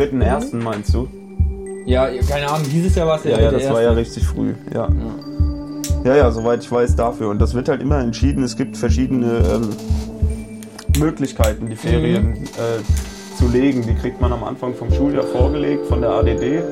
[0.00, 1.08] Dritten ersten meinst du?
[1.86, 4.00] Ja, keine Ahnung, dieses Jahr war es Ja, ja, dritte das war ja erste.
[4.00, 4.54] richtig früh.
[4.72, 4.88] Ja.
[6.04, 7.28] ja, ja, soweit ich weiß dafür.
[7.30, 8.42] Und das wird halt immer entschieden.
[8.44, 9.68] Es gibt verschiedene ähm,
[10.98, 12.36] Möglichkeiten, die Ferien Mhm.
[12.44, 13.82] äh, zu legen.
[13.86, 16.62] Die kriegt man am Anfang vom Schuljahr vorgelegt von der ADD.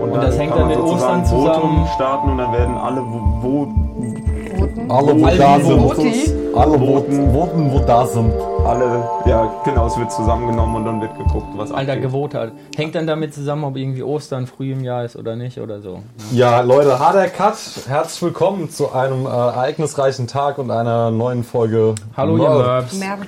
[0.00, 1.86] Und, das hängt dann mit Ostern Votum zusammen.
[1.94, 6.54] starten und dann werden alle, wo, wo Alle, wo da sind.
[6.54, 8.32] Alle Voten, Voten, wo da sind.
[8.66, 12.34] Alle, ja genau, es wird zusammengenommen und dann wird geguckt, was Alter abgeht.
[12.34, 12.52] hat.
[12.76, 16.02] Hängt dann damit zusammen, ob irgendwie Ostern früh im Jahr ist oder nicht oder so.
[16.32, 17.56] Ja, Leute, harter Cut.
[17.86, 21.94] Herzlich willkommen zu einem äh, ereignisreichen Tag und einer neuen Folge.
[22.16, 22.92] Hallo ihr Merp.
[22.98, 23.26] Mörbs.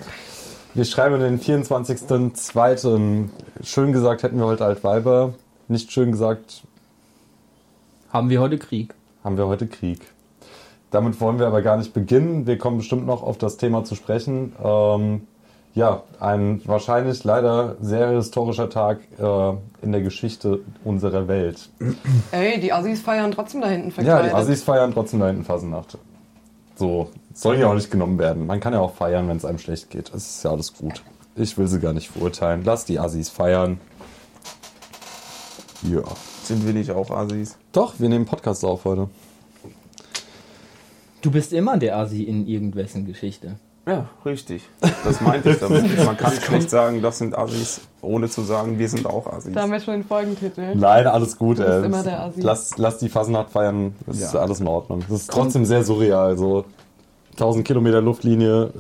[0.75, 3.29] Wir schreiben den 24.02.
[3.63, 5.35] Schön gesagt hätten wir heute Altweiber.
[5.69, 6.63] Nicht schön gesagt
[8.13, 8.95] Haben wir heute Krieg?
[9.25, 10.01] haben wir heute Krieg.
[10.91, 12.47] Damit wollen wir aber gar nicht beginnen.
[12.47, 14.55] Wir kommen bestimmt noch auf das Thema zu sprechen.
[14.65, 15.27] Ähm,
[15.75, 19.51] ja, ein wahrscheinlich leider sehr historischer Tag äh,
[19.83, 21.69] in der Geschichte unserer Welt.
[22.33, 24.31] Ey, die Assis feiern trotzdem da hinten Ja, verkleidet.
[24.31, 25.99] die Assis feiern trotzdem da hinten Fasnacht.
[26.77, 28.47] So, soll ja auch nicht genommen werden.
[28.47, 30.09] Man kann ja auch feiern, wenn es einem schlecht geht.
[30.15, 31.03] Es ist ja alles gut.
[31.37, 32.63] Ich will sie gar nicht verurteilen.
[32.65, 33.81] Lass die Assis feiern.
[35.83, 36.03] Ja.
[36.43, 37.57] Sind wir nicht auch Asis?
[37.73, 39.09] Doch, wir nehmen Podcast auf heute.
[41.21, 43.57] Du bist immer der Asi in irgendwessen Geschichte.
[43.89, 44.63] Ja, richtig.
[45.05, 45.97] Das meinte ich damit.
[46.05, 49.55] Man kann schlecht sagen, das sind Asis, ohne zu sagen, wir sind auch Asis.
[49.55, 50.75] Da haben wir schon den Folgentitel.
[50.75, 51.59] Nein, alles gut.
[51.59, 51.85] Du bist ey.
[51.87, 52.41] immer der Assi.
[52.43, 53.95] Lass, lass die Fasnacht feiern.
[54.07, 54.41] Das ist Ja.
[54.41, 55.03] alles in Ordnung.
[55.09, 56.37] Das ist trotzdem sehr surreal.
[56.37, 56.65] So
[57.33, 58.71] 1000 Kilometer Luftlinie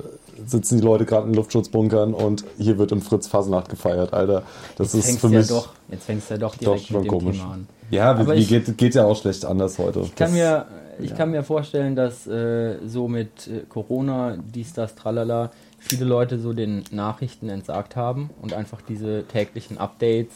[0.46, 4.42] sitzen die Leute gerade in Luftschutzbunkern und hier wird in Fritz Fasnacht gefeiert, Alter.
[4.76, 6.86] Das Jetzt ist für du ja mich doch, jetzt fängst du ja doch doch direkt
[6.86, 7.38] schon mit dem komisch.
[7.38, 7.66] Thema an.
[7.90, 10.00] Ja, wie ich- geht, geht ja auch schlecht anders heute.
[10.00, 10.66] Ich kann mir,
[11.00, 16.38] ich kann mir vorstellen, dass äh, so mit äh, Corona, dies, das, tralala, viele Leute
[16.38, 20.34] so den Nachrichten entsagt haben und einfach diese täglichen Updates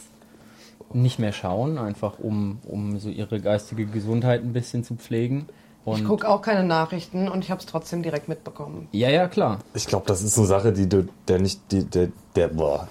[0.93, 5.47] nicht mehr schauen, einfach um, um so ihre geistige Gesundheit ein bisschen zu pflegen.
[5.85, 8.87] Und Ich gucke auch keine Nachrichten und ich habe es trotzdem direkt mitbekommen.
[8.91, 9.59] ja, ja, klar.
[9.73, 12.87] Ich glaube, das ist eine Sache, die du, der nicht, die, der, der, boah,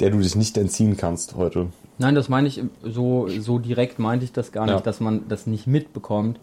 [0.00, 1.68] der du dich nicht entziehen kannst heute.
[1.96, 4.80] Nein, das meine ich so, so direkt meinte ich das gar nicht, Ja.
[4.80, 6.38] dass man das nicht mitbekommt.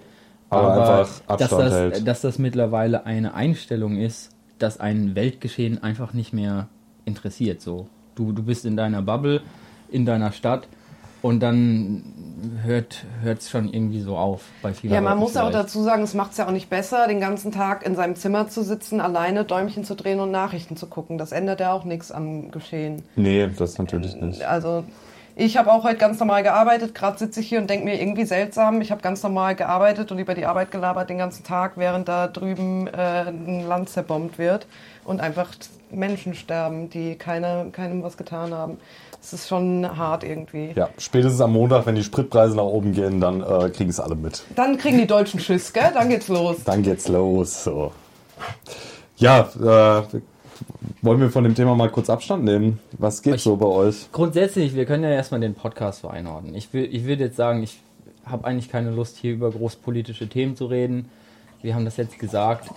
[0.51, 2.07] Aber einfach dass das, hält.
[2.07, 4.29] dass das mittlerweile eine Einstellung ist,
[4.59, 6.67] dass ein Weltgeschehen einfach nicht mehr
[7.05, 7.61] interessiert.
[7.61, 9.41] So, du, du bist in deiner Bubble,
[9.89, 10.67] in deiner Stadt
[11.21, 12.03] und dann
[12.63, 15.65] hört es schon irgendwie so auf bei vielen Ja, man Leuten muss auch vielleicht.
[15.65, 18.47] dazu sagen, es macht es ja auch nicht besser, den ganzen Tag in seinem Zimmer
[18.49, 21.17] zu sitzen, alleine Däumchen zu drehen und Nachrichten zu gucken.
[21.17, 23.03] Das ändert ja auch nichts am Geschehen.
[23.15, 24.43] Nee, das natürlich nicht.
[24.43, 24.83] Also
[25.35, 26.93] ich habe auch heute ganz normal gearbeitet.
[26.93, 28.81] Gerade sitze ich hier und denke mir irgendwie seltsam.
[28.81, 32.27] Ich habe ganz normal gearbeitet und über die Arbeit gelabert den ganzen Tag, während da
[32.27, 34.67] drüben äh, ein Land zerbombt wird
[35.05, 35.49] und einfach
[35.89, 38.77] Menschen sterben, die keine, keinem was getan haben.
[39.21, 40.71] Es ist schon hart irgendwie.
[40.75, 44.15] Ja, spätestens am Montag, wenn die Spritpreise nach oben gehen, dann äh, kriegen es alle
[44.15, 44.43] mit.
[44.55, 45.91] Dann kriegen die Deutschen Schiss, gell?
[45.93, 46.63] Dann geht's los.
[46.65, 47.63] Dann geht's los.
[47.63, 47.91] So.
[49.17, 50.21] Ja, äh,
[51.01, 52.79] wollen wir von dem Thema mal kurz Abstand nehmen?
[52.97, 54.09] Was geht Ich- so bei euch?
[54.11, 56.55] Grundsätzlich, wir können ja erstmal den Podcast so einordnen.
[56.55, 57.79] Ich, will, ich würde jetzt sagen, ich
[58.25, 61.09] habe eigentlich keine Lust, hier über großpolitische Themen zu reden.
[61.61, 62.69] Wir haben das jetzt gesagt.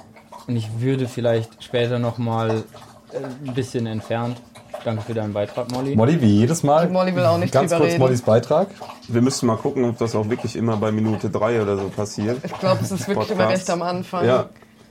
[0.47, 2.65] Und ich würde vielleicht später nochmal
[3.13, 4.37] äh, ein bisschen entfernt.
[4.85, 5.95] Danke für deinen Beitrag, Molly.
[5.95, 6.89] Molly, wie jedes Mal.
[6.91, 8.01] Molly will auch nicht Ganz kurz reden.
[8.01, 8.69] Mollys Beitrag.
[9.09, 12.39] Wir müssten mal gucken, ob das auch wirklich immer bei Minute drei oder so passiert.
[12.45, 13.61] Ich glaube, es ist wirklich immer Podcast.
[13.69, 14.27] recht am Anfang.
[14.27, 14.49] Ja,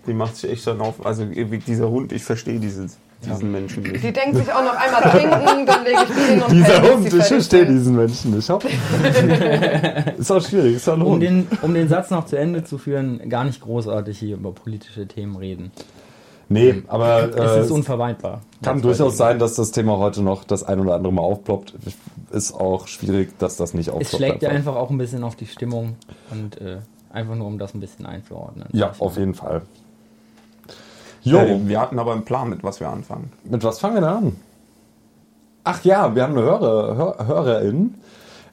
[0.08, 1.06] die macht sich echt dann auf.
[1.06, 4.04] Also wie dieser Hund, ich verstehe dieses, diesen Menschen nicht.
[4.04, 7.14] Die denken sich auch noch einmal trinken, dann lege ich die hin und Dieser Hund,
[7.14, 8.50] ich verstehe diesen Menschen nicht.
[8.50, 8.66] Hopp.
[10.18, 11.24] ist auch schwierig, ist doch ein Um Hund.
[11.24, 15.08] den, um den Satz noch zu Ende zu führen, gar nicht großartig hier über politische
[15.08, 15.72] Themen reden.
[16.50, 18.42] Nee, aber Es äh, ist unvermeidbar.
[18.62, 21.74] kann durchaus sein, dass das Thema heute noch das ein oder andere Mal aufploppt.
[22.32, 24.12] Ist auch schwierig, dass das nicht aufploppt.
[24.14, 24.72] Es schlägt ja einfach.
[24.74, 25.96] einfach auch ein bisschen auf die Stimmung
[26.32, 26.80] und äh,
[27.12, 28.68] einfach nur, um das ein bisschen einzuordnen.
[28.74, 29.62] Ja, auf jeden Fall.
[31.24, 33.32] Jo, Äh, wir hatten aber einen Plan, mit was wir anfangen.
[33.44, 34.36] mit was fangen wir denn an?
[35.64, 37.96] Ach ja, wir haben eine Hörer, Hör, Hörerin.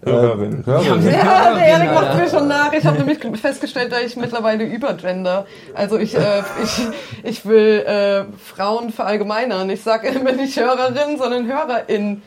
[0.03, 0.61] Hörerin.
[0.63, 1.05] Äh, Hörerin.
[1.05, 2.01] Ja, der Erik Alter.
[2.01, 2.73] macht mir schon nach.
[2.73, 5.45] Ich habe nämlich festgestellt, dass ich mittlerweile übergender.
[5.75, 6.81] Also ich, äh, ich,
[7.25, 9.69] ich will äh, Frauen verallgemeinern.
[9.71, 12.23] Ich sage immer nicht Hörerin, sondern Hörerin.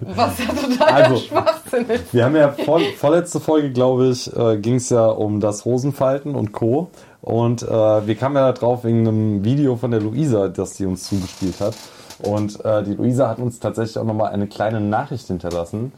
[0.00, 1.16] Was ja total Also.
[1.16, 2.12] Schwachsinn ist.
[2.12, 6.34] Wir haben ja vor, vorletzte Folge, glaube ich, äh, ging es ja um das Hosenfalten
[6.34, 6.90] und Co.
[7.26, 11.08] Und äh, wir kamen ja drauf wegen einem Video von der Luisa, das sie uns
[11.08, 11.74] zugespielt hat.
[12.20, 15.90] Und äh, die Luisa hat uns tatsächlich auch nochmal eine kleine Nachricht hinterlassen.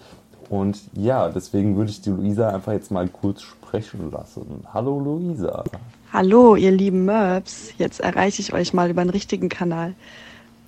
[0.48, 4.64] Und ja, deswegen würde ich die Luisa einfach jetzt mal kurz sprechen lassen.
[4.72, 5.64] Hallo Luisa.
[6.14, 7.74] Hallo, ihr lieben Mörbs.
[7.76, 9.92] Jetzt erreiche ich euch mal über den richtigen Kanal.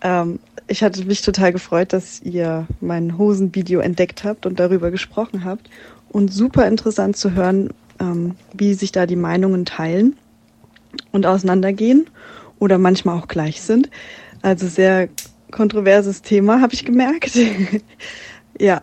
[0.02, 5.42] Ähm, ich hatte mich total gefreut, dass ihr mein Hosenvideo entdeckt habt und darüber gesprochen
[5.42, 5.70] habt.
[6.10, 10.18] Und super interessant zu hören, ähm, wie sich da die Meinungen teilen
[11.12, 12.06] und auseinandergehen
[12.58, 13.90] oder manchmal auch gleich sind.
[14.42, 15.08] Also sehr
[15.50, 17.38] kontroverses Thema, habe ich gemerkt.
[18.58, 18.82] ja,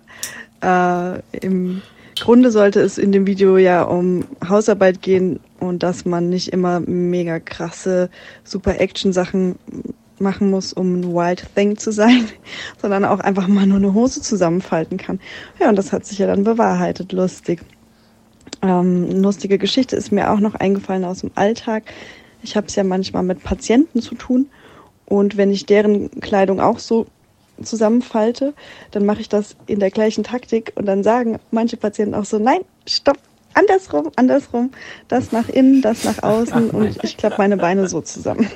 [0.62, 1.82] äh, im
[2.20, 6.80] Grunde sollte es in dem Video ja um Hausarbeit gehen und dass man nicht immer
[6.80, 8.10] mega krasse
[8.44, 9.56] Super Action Sachen
[10.20, 12.28] machen muss, um ein Wild Thing zu sein,
[12.82, 15.20] sondern auch einfach mal nur eine Hose zusammenfalten kann.
[15.60, 17.62] Ja, und das hat sich ja dann bewahrheitet, lustig.
[18.68, 21.84] Ähm, lustige Geschichte ist mir auch noch eingefallen aus dem Alltag.
[22.44, 24.48] Ich habe es ja manchmal mit Patienten zu tun
[25.06, 27.08] und wenn ich deren Kleidung auch so
[27.64, 28.54] zusammenfalte,
[28.92, 32.38] dann mache ich das in der gleichen Taktik und dann sagen manche Patienten auch so,
[32.38, 33.18] nein, stopp,
[33.54, 34.72] andersrum, andersrum,
[35.08, 38.50] das nach innen, das nach außen und ich klappe meine Beine so zusammen.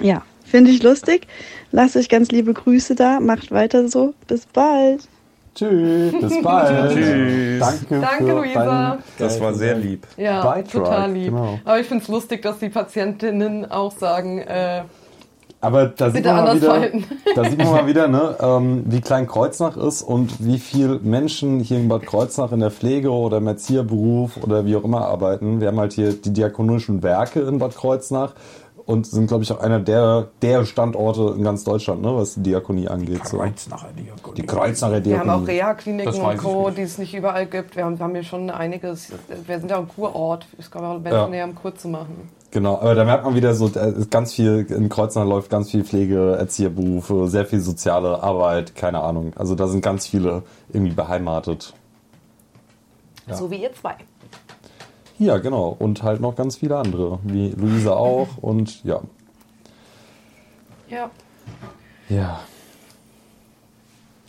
[0.00, 1.26] Ja, finde ich lustig.
[1.72, 4.14] Lasst euch ganz liebe Grüße da, macht weiter so.
[4.26, 5.08] Bis bald.
[5.56, 6.92] Tschüss, bis bald.
[6.92, 7.60] Tschüss.
[7.60, 8.98] Danke, Danke, für Luisa.
[9.18, 10.06] Das war sehr lieb.
[10.16, 11.30] Ja, Beitrag, total lieb.
[11.30, 11.58] genau.
[11.64, 14.82] Aber ich finde es lustig, dass die Patientinnen auch sagen, äh,
[15.62, 17.04] Aber da sieht bitte man mal anders wieder, verhalten.
[17.34, 21.60] da sieht man mal wieder, ne, ähm, wie klein Kreuznach ist und wie viel Menschen
[21.60, 25.60] hier in Bad Kreuznach in der Pflege oder im Erzieherberuf oder wie auch immer arbeiten.
[25.60, 28.34] Wir haben halt hier die diakonischen Werke in Bad Kreuznach
[28.86, 32.42] und sind, glaube ich, auch einer der, der Standorte in ganz Deutschland, ne, was die
[32.44, 33.26] Diakonie angeht.
[33.26, 33.38] So.
[33.38, 34.36] Kreuznacher Diakonie.
[34.36, 35.58] Die Kreuznacher Wir haben auch Diakonie.
[35.58, 36.78] Reha-Kliniken Das und Co., nicht.
[36.78, 37.74] die es nicht überall gibt.
[37.76, 39.12] Wir haben, wir haben hier schon einiges.
[39.46, 40.46] Wir sind ja ein Kurort.
[40.58, 41.28] Ich glaube, auch Menschen Ja.
[41.28, 42.30] näher am Kur zu machen.
[42.52, 43.70] Genau, aber da merkt man wieder so,
[44.08, 49.32] ganz viel, in Kreuznach läuft ganz viel Pflege, Erzieherberufe, sehr viel soziale Arbeit, keine Ahnung.
[49.36, 51.74] Also da sind ganz viele irgendwie beheimatet.
[53.26, 53.34] Ja.
[53.34, 53.96] So wie ihr zwei.
[55.18, 55.74] Ja, genau.
[55.78, 59.00] Und halt noch ganz viele andere, wie Luisa auch und ja.
[60.88, 61.10] Ja.
[62.08, 62.40] Ja.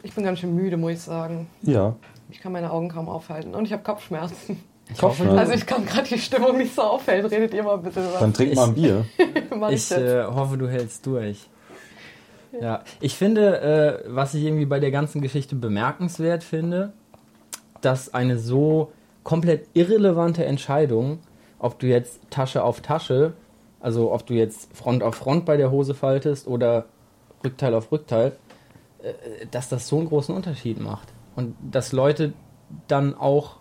[0.03, 1.47] Ich bin ganz schön müde, muss ich sagen.
[1.61, 1.95] Ja.
[2.29, 3.53] Ich kann meine Augen kaum aufhalten.
[3.53, 4.63] Und ich habe Kopfschmerzen.
[4.99, 5.37] Kopfschmerzen.
[5.37, 7.29] Also ich kann gerade die Stimmung nicht so aufhält.
[7.29, 8.37] Redet ihr mal bitte Dann was.
[8.37, 9.05] trink mal ein Bier.
[9.69, 11.49] Ich ich äh, hoffe, du hältst durch.
[12.61, 16.93] Ja, ich finde, äh, was ich irgendwie bei der ganzen Geschichte bemerkenswert finde,
[17.81, 18.91] dass eine so
[19.27, 21.19] komplett irrelevante Entscheidung,
[21.59, 23.33] ob du jetzt Tasche auf Tasche,
[23.81, 26.85] also ob du jetzt Front auf Front bei der Hose faltest oder
[27.43, 28.37] Rückteil auf Rückteil,
[29.03, 29.11] äh,
[29.51, 31.09] dass das so einen großen Unterschied macht.
[31.35, 32.31] Und dass Leute
[32.87, 33.57] dann auch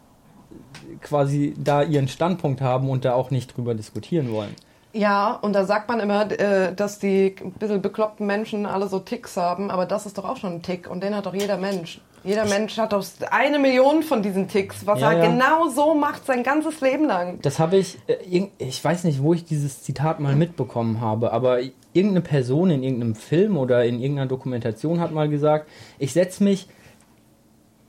[1.03, 4.55] quasi da ihren Standpunkt haben und da auch nicht drüber diskutieren wollen.
[4.93, 9.01] Ja, und da sagt man immer, äh, dass die ein bisschen bekloppten Menschen alle so
[9.01, 11.57] Ticks haben, aber das ist doch auch schon ein Tick und den hat doch jeder
[11.57, 12.01] Mensch.
[12.27, 15.31] Jeder Mensch hat doch eine Million von diesen Ticks, was Ja, er ja.
[15.31, 17.39] genau so macht sein ganzes Leben lang.
[17.43, 21.61] Das habe ich, äh, ich weiß nicht, wo ich dieses Zitat mal mitbekommen habe, aber
[21.93, 25.69] irgendeine Person in irgendeinem Film oder in irgendeiner Dokumentation hat mal gesagt,
[26.01, 26.67] ich setze mich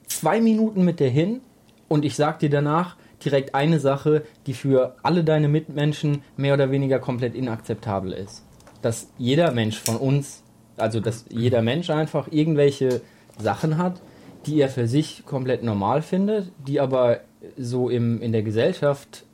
[0.05, 1.41] zwei Minuten mit dir hin
[1.87, 2.95] und ich sag dir danach
[3.25, 8.43] direkt eine Sache, die für alle deine Mitmenschen mehr oder weniger komplett inakzeptabel ist.
[8.83, 10.43] Dass jeder Mensch von uns,
[10.77, 13.01] also dass jeder Mensch einfach irgendwelche
[13.39, 13.99] Sachen hat,
[14.47, 17.19] die er für sich komplett normal findet, die aber
[17.57, 19.25] so im, in der Gesellschaft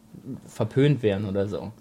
[0.45, 1.71] verpönt wären oder so.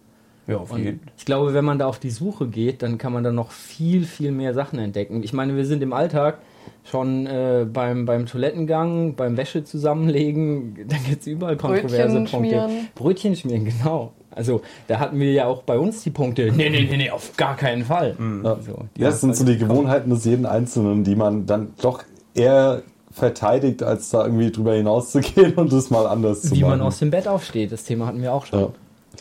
[0.46, 3.12] Ja, auf Und jeden ich glaube, wenn man da auf die Suche geht, dann kann
[3.12, 5.23] man da noch viel, viel mehr Sachen entdecken.
[5.23, 6.38] Ich meine, wir sind im Alltag
[6.84, 12.37] schon äh, beim, beim Toilettengang, beim Wäsche zusammenlegen, da gibt es überall kontroverse Brötchen Punkte.
[12.37, 12.88] schmieren.
[12.95, 14.12] Brötchen schmieren, genau.
[14.35, 17.37] Also da hatten wir ja auch bei uns die Punkte, nee, nee, nee, nee, auf
[17.37, 18.16] gar keinen Fall.
[18.18, 18.57] Ja.
[18.62, 22.02] So, die Ja, das sind so die Gewohnheiten des jeden Einzelnen, die man dann doch
[22.35, 26.78] eher verteidigt, als da irgendwie drüber hinauszugehen und es mal anders zu Wie machen.
[26.78, 28.59] man aus dem Bett aufsteht, das Thema hatten wir auch schon.
[28.61, 28.69] ja.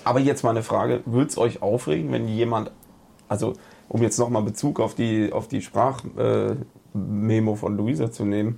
[0.05, 2.71] Aber jetzt mal eine Frage, würde es euch aufregen, wenn jemand,
[3.27, 3.53] also
[3.89, 8.57] um jetzt nochmal Bezug auf die, auf die Sprachmemo äh, von Luisa zu nehmen,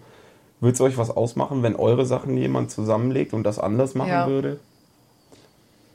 [0.62, 4.28] würde es euch was ausmachen, wenn eure Sachen jemand zusammenlegt und das anders machen Ja.
[4.28, 4.60] würde?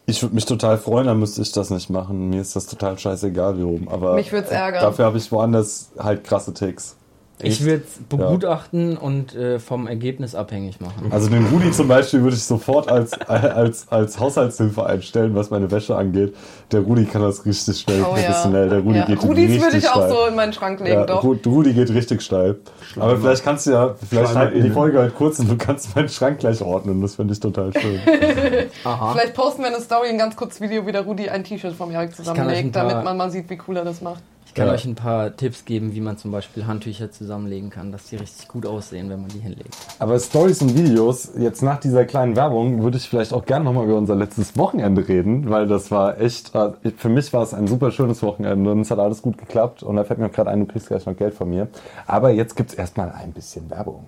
[0.07, 2.31] Ich würde mich total freuen, dann müsste ich das nicht machen.
[2.31, 3.89] Mir ist das total scheißegal wie oben.
[3.89, 4.83] Aber Mich würd's äh, ärgern.
[4.83, 6.97] Dafür habe ich woanders halt krasse Ticks.
[7.41, 11.07] Ich würde es begutachten und äh, vom Ergebnis abhängig machen.
[11.11, 15.71] Also den Rudi zum Beispiel würde ich sofort als, als, als Haushaltshilfe einstellen, was meine
[15.71, 16.35] Wäsche angeht.
[16.73, 18.23] Der Rudi kann das richtig schnell Oh ja.
[18.25, 18.69] professionell.
[18.69, 19.05] Der Rudi ja.
[19.07, 20.11] geht Rudis richtig würde ich auch steil.
[20.11, 21.23] so in meinen Schrank legen, Ja, doch.
[21.23, 22.57] Ru- Rudi geht richtig steil.
[22.99, 24.71] Aber vielleicht kannst du ja, vielleicht Schleimer halten wir die.
[24.71, 27.01] Folge halt kurz und du kannst meinen Schrank gleich ordnen.
[27.03, 28.01] Das finde ich total schön.
[28.85, 29.13] Aha.
[29.13, 31.95] Vielleicht posten wir eine Story, ein ganz kurzes Video, wie der Rudi ein T-Shirt vom
[31.95, 34.23] euch zusammenlegt, damit man mal sieht, wie cool er das macht.
[34.49, 34.73] Ich kann Ja.
[34.73, 38.49] euch ein paar Tipps geben, wie man zum Beispiel Handtücher zusammenlegen kann, dass die richtig
[38.49, 39.77] gut aussehen, wenn man die hinlegt.
[39.99, 43.85] Aber Stories und Videos, jetzt nach dieser kleinen Werbung, würde ich vielleicht auch gerne nochmal
[43.85, 47.67] über unser letztes Wochenende reden, weil das war echt, äh, für mich war es ein
[47.69, 50.49] super schönes Wochenende und es hat alles gut geklappt und da fällt mir auch gerade
[50.51, 51.69] ein, du kriegst gleich noch Geld von mir.
[52.07, 54.07] Aber jetzt gibt's erstmal ein bisschen Werbung.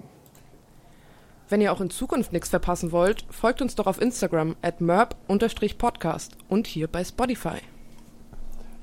[1.50, 6.32] Wenn ihr auch in Zukunft nichts verpassen wollt, folgt uns doch auf Instagram at merp-podcast
[6.48, 7.58] und hier bei Spotify.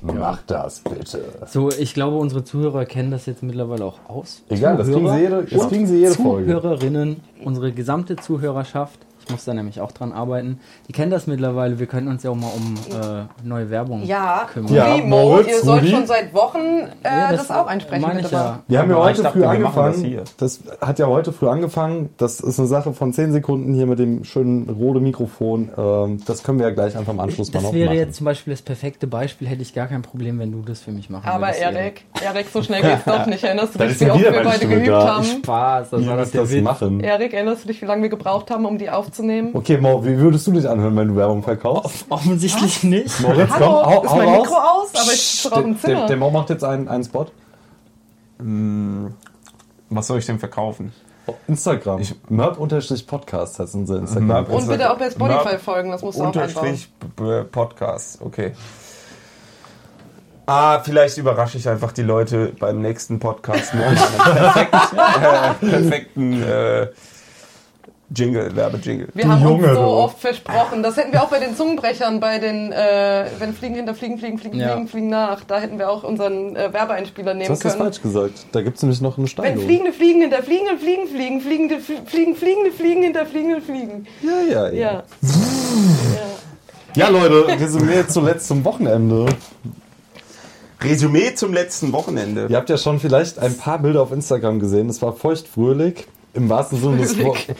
[0.01, 1.23] Mach das bitte.
[1.47, 4.43] So, ich glaube, unsere Zuhörer kennen das jetzt mittlerweile auch aus.
[4.49, 6.53] Egal, das kriegen sie jede, das kriegen sie jede Folge.
[6.53, 11.79] Zuhörerinnen, unsere gesamte Zuhörerschaft, muss da nämlich auch dran arbeiten, die kennen das mittlerweile.
[11.79, 14.73] Wir können uns ja auch mal um äh, neue Werbung Ja, kümmern.
[14.73, 15.91] Ja, Moritz, ihr sollt Rudi.
[15.91, 18.01] schon seit Wochen äh, Ja, das, auch einsprechen.
[18.07, 18.37] meine ich mal.
[18.39, 18.59] ja.
[18.67, 20.03] Wir haben ja Aber heute dachte, früh das angefangen.
[20.03, 20.23] hier.
[20.37, 22.09] Das, hat ja heute früh angefangen.
[22.17, 25.69] Das ist eine Sache von 10 Sekunden hier mit dem schönen roten Mikrofon.
[25.77, 27.97] Ähm, das können wir ja gleich einfach im Anschluss mal Das noch wäre machen.
[27.97, 30.91] jetzt zum Beispiel das perfekte Beispiel, hätte ich gar kein Problem, wenn du das für
[30.91, 31.61] mich machen Aber würdest.
[31.61, 33.43] Erik, Erik, so schnell geht's doch nicht.
[33.43, 35.15] Erinnerst du dich, wie ja oft wir beide Stimme geübt da.
[35.15, 35.23] haben?
[35.25, 36.99] Spaß, das Ihr war das das machen.
[37.01, 39.16] Erik, erinnerst du dich, wie lange wir gebraucht haben, um die aufzunehmen?
[39.53, 42.05] Okay, Mo, wie würdest du dich anhören, wenn du Werbung verkaufst?
[42.09, 43.19] Offensichtlich nicht.
[43.21, 44.47] Moritz, Hallo, hau- ist hau mein raus.
[44.47, 44.89] Mikro aus?
[44.95, 46.05] Aber ich sitze doch im Der, der, Zimmer.
[46.07, 47.25] der Mo macht jetzt einen, einen Spot.
[49.89, 50.91] Was soll ich denn verkaufen?
[51.25, 51.99] Auf Instagram.
[51.99, 54.45] Ich- Merp-Podcast heißt unser Instagram.
[54.45, 56.77] Merp- Und bitte auch bei Spotify Merp- folgen, das musst du auch einbauen.
[57.51, 58.53] Podcast, okay.
[60.49, 66.43] Ah, vielleicht überrasche ich einfach die Leute beim nächsten Podcast mit einem perfekten, äh, perfekten
[66.43, 66.87] äh,
[68.15, 69.09] Jingle, Werbejingle.
[69.13, 69.87] Wir haben Junge, uns so du.
[69.89, 70.81] oft versprochen.
[70.81, 74.37] Das hätten wir auch bei den Zungenbrechern, bei den, äh, wenn Fliegen hinter Fliegen, Fliegen,
[74.39, 74.71] Fliegen, Ja.
[74.73, 75.43] Fliegen, Fliegen nach.
[75.43, 77.83] Da hätten wir auch unseren äh, Werbeeinspieler Du nehmen hast das können.
[77.83, 78.45] falsch gesagt.
[78.53, 79.65] Da gibt es nämlich noch eine Wenn Steigerung.
[79.65, 84.07] fliegende Fliegen hinter fliegende Fliegen fliegen, fliegende Fl- Fliegen, fliegende Fliegen hinter fliegende Fliegen.
[84.21, 84.91] Ja, ja, ja.
[84.93, 85.03] Ja.
[86.95, 89.25] Ja, Leute, Resümee zuletzt zum Wochenende.
[90.81, 92.47] Resümee zum letzten Wochenende.
[92.49, 94.89] Ihr habt ja schon vielleicht ein paar Bilder auf Instagram gesehen.
[94.89, 96.07] Es war feuchtfröhlich.
[96.37, 97.55] Im wahrsten Sinne des Wortes.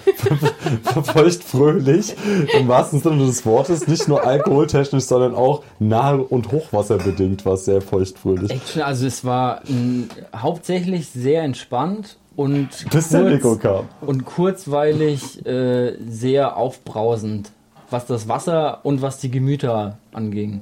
[1.04, 2.16] feuchtfröhlich.
[2.60, 3.88] Im wahrsten Sinne des Wortes.
[3.88, 8.52] Nicht nur alkoholtechnisch, sondern auch nahe- und hochwasserbedingt war es sehr feuchtfröhlich.
[8.52, 10.06] Action, also es war mh,
[10.36, 13.86] hauptsächlich sehr entspannt und Bis kam.
[14.02, 17.52] und kurzweilig äh, sehr aufbrausend,
[17.90, 20.62] was das Wasser und was die Gemüter anging.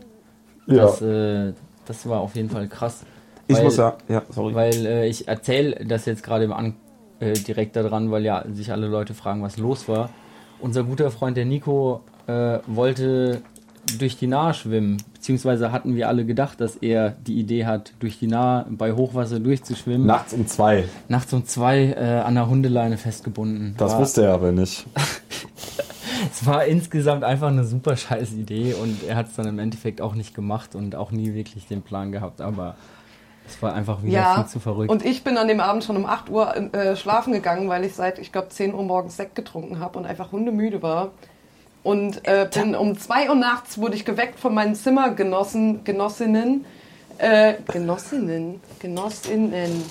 [0.68, 0.84] Ja.
[0.84, 1.52] Das, äh,
[1.86, 3.02] das war auf jeden Fall krass.
[3.48, 4.56] ich weil- muss ja, ja, sorry.
[4.56, 6.76] Weil äh, ich erzähle das jetzt gerade an,
[7.20, 10.10] äh, direkt daran, weil ja sich alle Leute fragen, was los war.
[10.60, 13.42] Unser guter Freund der Nico äh, wollte
[14.00, 18.20] durch die Nahe schwimmen, beziehungsweise hatten wir alle gedacht, dass er die Idee hat, durch
[18.20, 20.08] die Nahe bei Hochwasser durchzuschwimmen.
[20.08, 20.86] Nachts um zwei.
[21.08, 23.76] Nachts um zwei äh, an der Hundeleine festgebunden.
[23.78, 24.86] Das war, wusste er aber nicht.
[26.32, 30.02] Es war insgesamt einfach eine super scheiß Idee und er hat es dann im Endeffekt
[30.02, 32.76] auch nicht gemacht und auch nie wirklich den Plan gehabt, aber
[33.48, 34.90] es war einfach wieder Ja, viel zu verrückt.
[34.92, 37.94] und ich bin an dem Abend schon um 8 Uhr äh, schlafen gegangen, weil ich
[37.96, 41.12] seit, ich glaube, 10 Uhr morgens Sekt getrunken habe und einfach hundemüde war.
[41.84, 46.66] Und äh, bin um 2 Uhr nachts wurde ich geweckt von meinen Zimmergenossen, Genossinnen,
[47.20, 49.84] äh, Genossinnen, Genossinnen.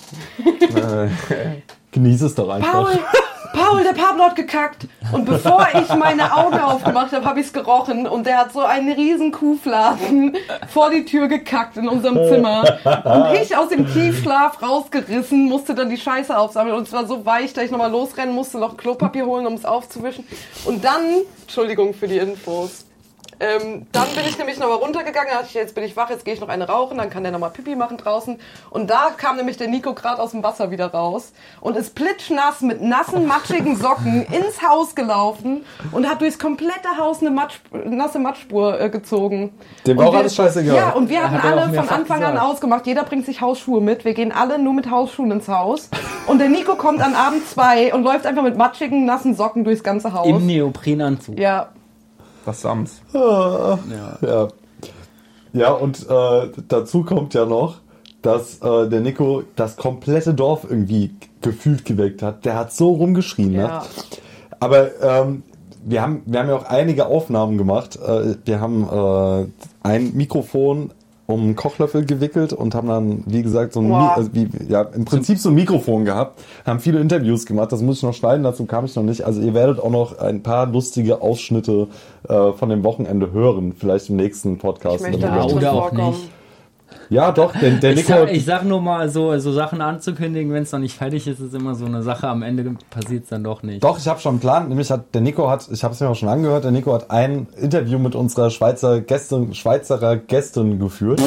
[0.74, 1.08] äh,
[1.92, 2.72] Genieß es doch einfach.
[2.72, 2.98] Paul,
[3.54, 4.88] Paul, der Pablo hat gekackt.
[5.12, 8.06] Und bevor ich meine Augen aufgemacht habe, habe ich es gerochen.
[8.06, 10.36] Und der hat so einen riesen Kuhfladen
[10.68, 12.78] vor die Tür gekackt in unserem Zimmer.
[13.04, 16.76] Und ich aus dem Tiefschlaf rausgerissen, musste dann die Scheiße aufsammeln.
[16.76, 19.64] Und es war so weich, dass ich nochmal losrennen musste, noch Klopapier holen, um es
[19.64, 20.26] aufzuwischen.
[20.64, 21.02] Und dann,
[21.42, 22.84] Entschuldigung für die Infos,
[23.40, 26.24] ähm, dann bin ich nämlich nochmal runtergegangen, da dachte ich, jetzt bin ich wach, jetzt
[26.24, 28.38] gehe ich noch eine rauchen, dann kann der nochmal Pipi machen draußen.
[28.70, 32.60] Und da kam nämlich der Nico gerade aus dem Wasser wieder raus und ist plitschnass
[32.60, 38.18] mit nassen, matschigen Socken ins Haus gelaufen und hat durchs komplette Haus eine Matsch, nasse
[38.18, 39.52] Matschspur äh, gezogen.
[39.86, 40.74] Dem war auch alles scheißegal.
[40.76, 42.50] Ja, und wir hatten Hat alle von Anfang an gesagt.
[42.50, 45.88] ausgemacht, jeder bringt sich Hausschuhe mit, wir gehen alle nur mit Hausschuhen ins Haus.
[46.26, 49.82] Und der Nico kommt an Abend zwei und läuft einfach mit matschigen, nassen Socken durchs
[49.82, 50.26] ganze Haus.
[50.26, 51.38] Im Neoprenanzug.
[51.38, 51.68] Ja,
[52.44, 53.00] das Sams.
[53.12, 53.78] Ja.
[54.22, 54.48] Ja.
[55.52, 57.76] Ja, und äh, dazu kommt ja noch,
[58.22, 62.44] dass äh, der Nico das komplette Dorf irgendwie gefühlt geweckt hat.
[62.44, 63.52] Der hat so rumgeschrien.
[63.52, 63.68] Ja.
[63.68, 64.20] nachts.
[64.58, 65.42] Aber ähm,
[65.84, 67.96] wir, haben, wir haben ja auch einige Aufnahmen gemacht.
[67.96, 69.46] Äh, wir haben äh,
[69.82, 70.90] ein Mikrofon
[71.26, 74.16] um einen Kochlöffel gewickelt und haben dann, wie gesagt, so ein, Wow.
[74.16, 77.98] also wie, ja, im Prinzip so ein Mikrofon gehabt, haben viele Interviews gemacht, das muss
[77.98, 79.22] ich noch schneiden, dazu kam ich noch nicht.
[79.22, 81.88] Also ihr werdet auch noch ein paar lustige Ausschnitte
[82.28, 84.96] äh, von dem Wochenende hören, vielleicht im nächsten Podcast.
[85.04, 86.30] ich möchte oder auch nicht.
[87.14, 88.08] Ja, doch, der, der Ich Nico.
[88.08, 91.38] sag, ich sag nur mal, so, so Sachen anzukündigen, wenn es noch nicht fertig ist,
[91.38, 92.26] ist immer so eine Sache.
[92.26, 93.84] Am Ende passiert es dann doch nicht.
[93.84, 94.68] Doch, ich habe schon einen Plan.
[94.68, 97.12] Nämlich hat der Nico hat, ich habe es mir auch schon angehört, der Nico hat
[97.12, 101.20] ein Interview mit unserer Schweizer Gästin, Schweizerer Gästin geführt.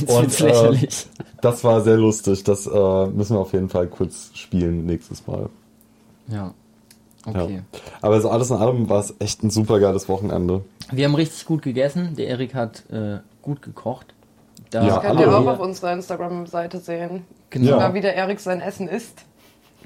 [0.00, 1.06] Jetzt wird's lächerlich.
[1.40, 2.44] das war sehr lustig.
[2.44, 5.48] Das äh, müssen wir auf jeden Fall kurz spielen nächstes Mal.
[6.26, 6.52] Ja.
[7.24, 7.56] Okay.
[7.56, 7.80] Ja.
[8.02, 10.62] Aber so alles in allem war es echt ein super geiles Wochenende.
[10.92, 12.14] Wir haben richtig gut gegessen.
[12.16, 14.14] Der Erik hat äh, gut gekocht.
[14.72, 17.24] Ja, Das könnt ihr auch auf unserer Instagram-Seite sehen.
[17.50, 17.72] Genau.
[17.72, 19.24] Sogar wie der Erik sein Essen isst.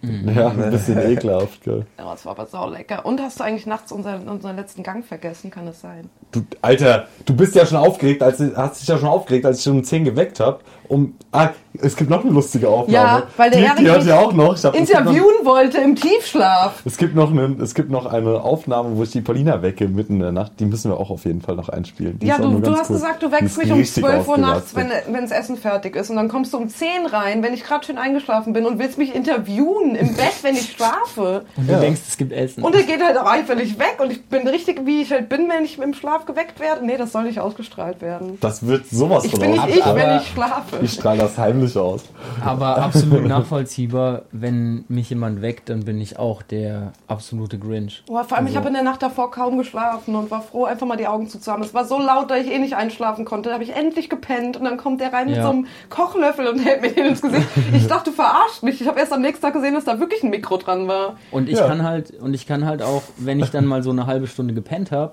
[0.02, 1.86] Ja, ein bisschen ekelhaft, gell.
[1.96, 3.06] Ja, das war aber sau lecker.
[3.06, 5.50] Und hast du eigentlich nachts unseren, unseren letzten Gang vergessen?
[5.52, 6.10] Kann es sein?
[6.32, 9.68] Du, Alter, du bist ja schon aufgeregt, als hast dich ja schon aufgeregt, als ich
[9.68, 10.58] um 10 geweckt habe.
[10.92, 11.48] Um, ah,
[11.80, 13.20] es gibt noch eine lustige Aufnahme.
[13.20, 14.54] Ja, weil der die, Erik die hört ja auch noch.
[14.54, 16.82] Ich hab, gibt noch- Interviewen wollte im Tiefschlaf.
[16.84, 20.16] Es gibt, noch eine, es gibt noch eine Aufnahme, wo ich die Paulina wecke mitten
[20.16, 20.52] in der Nacht.
[20.60, 22.18] Die müssen wir auch auf jeden Fall noch einspielen.
[22.18, 23.00] Die Ja, du, du hast kurz.
[23.00, 24.90] gesagt, du ist mich um richtig 12 Uhr nachts, wenn,
[25.22, 26.10] das Essen fertig ist.
[26.10, 28.98] Und dann kommst du um 10 rein, wenn ich gerade schön eingeschlafen bin und willst
[28.98, 31.46] mich interviewen im Bett, wenn ich schlafe.
[31.56, 31.80] Und du Ja.
[31.80, 32.62] denkst, es gibt Essen.
[32.62, 35.48] Und er geht halt auch einfällig weg und ich bin richtig, wie ich halt bin,
[35.48, 36.84] wenn ich im Schlaf geweckt werde.
[36.84, 38.36] Nee, das soll nicht ausgestrahlt werden.
[38.42, 40.81] Das wird sowas Ich von bin nicht ich, wenn ich schlafe.
[40.84, 42.02] Ich strahle das heimlich aus.
[42.44, 48.02] Aber absolut nachvollziehbar, wenn mich jemand weckt, dann bin ich auch der absolute Grinch.
[48.06, 50.86] Boah, vor allem, ich habe in der Nacht davor kaum geschlafen und war froh, einfach
[50.86, 51.64] mal die Augen zuzuhaben.
[51.64, 53.48] Es war so laut, dass ich eh nicht einschlafen konnte.
[53.48, 55.42] Da habe ich endlich gepennt und dann kommt der rein mit Ja.
[55.44, 57.46] so einem Kochlöffel und hält mir den ins Gesicht.
[57.72, 58.80] Ich dachte, du verarscht mich.
[58.80, 61.16] Ich habe erst am nächsten Tag gesehen, dass da wirklich ein Mikro dran war.
[61.30, 61.66] Und ich Ja.
[61.68, 64.54] kann halt, und ich kann halt auch, wenn ich dann mal so eine halbe Stunde
[64.54, 65.12] gepennt habe,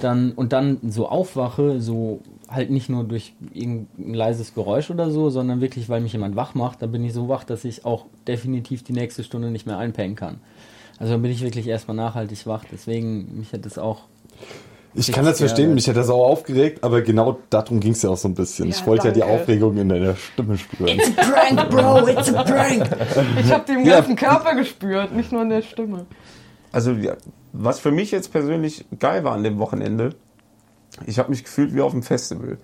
[0.00, 5.30] dann und dann so aufwache, so halt nicht nur durch irgendein leises Geräusch oder so,
[5.30, 8.06] sondern wirklich, weil mich jemand wach macht, dann bin ich so wach, dass ich auch
[8.26, 10.38] definitiv die nächste Stunde nicht mehr einpennen kann.
[10.98, 12.64] Also dann bin ich wirklich erstmal nachhaltig wach.
[12.70, 14.02] Deswegen, mich hat das auch.
[14.94, 18.08] Ich kann das verstehen, mich hat das auch aufgeregt, aber genau darum ging es ja
[18.08, 18.70] auch so ein bisschen.
[18.70, 19.34] Ja, ich wollte ja die danke.
[19.34, 20.98] Aufregung in deiner Stimme spüren.
[21.16, 22.88] Prank, Bro, it's a prank!
[23.38, 23.96] Ich habe den Ja.
[23.96, 26.06] ganzen Körper gespürt, nicht nur in der Stimme.
[26.72, 27.14] Also, ja,
[27.52, 30.14] was für mich jetzt persönlich geil war an dem Wochenende,
[31.06, 32.58] ich habe mich gefühlt wie auf dem Festival.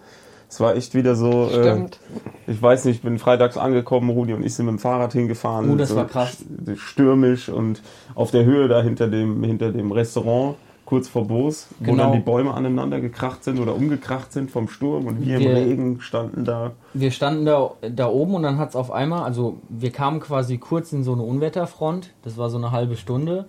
[0.48, 1.48] Es war echt wieder so.
[1.48, 1.98] Äh, Stimmt.
[2.46, 5.70] ich weiß nicht, ich bin freitags angekommen, Rudi und ich sind mit dem Fahrrad hingefahren.
[5.70, 6.36] Oh, das so war krass.
[6.66, 7.80] st- Stürmisch und
[8.14, 12.02] auf der Höhe da hinter dem, hinter dem Restaurant, kurz vor Boos, wo Genau.
[12.04, 15.54] dann die Bäume aneinander gekracht sind oder umgekracht sind vom Sturm und wir im Wir-
[15.56, 16.72] Regen standen da.
[16.92, 20.58] Wir standen da, da oben und dann hat es auf einmal, also wir kamen quasi
[20.58, 23.46] kurz in so eine Unwetterfront, das war so eine halbe Stunde.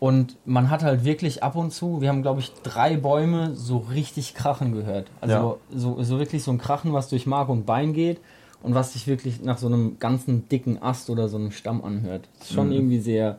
[0.00, 3.76] Und man hat halt wirklich ab und zu, wir haben glaube ich drei Bäume so
[3.78, 5.10] richtig krachen gehört.
[5.20, 8.18] Also so, so wirklich so ein Krachen, was durch Mark und Bein geht
[8.62, 12.28] und was sich wirklich nach so einem ganzen dicken Ast oder so einem Stamm anhört.
[12.38, 13.36] Das ist schon irgendwie sehr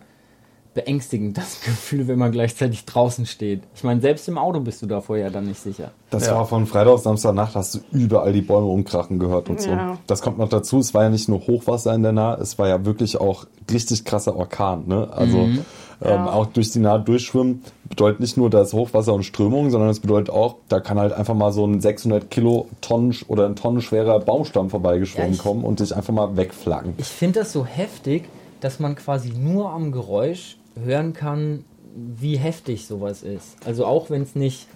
[0.73, 3.63] beängstigend, das Gefühl, wenn man gleichzeitig draußen steht.
[3.75, 5.91] Ich meine, selbst im Auto bist du da vorher dann nicht sicher.
[6.11, 6.35] Das Ja.
[6.35, 9.71] war von Freitag auf Samstagnacht, hast du überall die Bäume umkrachen gehört und so.
[9.71, 9.97] Ja.
[10.07, 12.67] Das kommt noch dazu, es war ja nicht nur Hochwasser in der Nahe, es war
[12.69, 14.83] ja wirklich auch richtig krasser Orkan.
[14.87, 15.09] Ne?
[15.11, 15.65] Also ähm,
[16.09, 16.31] Ja.
[16.31, 20.29] auch durch die Nahe durchschwimmen bedeutet nicht nur das Hochwasser und Strömung, sondern es bedeutet
[20.33, 24.69] auch, da kann halt einfach mal so ein 600 Kilotonnen oder ein Tonnen schwerer Baumstamm
[24.69, 26.93] vorbeigeschwommen Ja, ich- kommen und dich einfach mal wegflaggen.
[26.97, 28.23] Ich finde das so heftig,
[28.61, 33.57] dass man quasi nur am Geräusch hören kann, wie heftig sowas ist.
[33.65, 34.67] Also auch wenn es nicht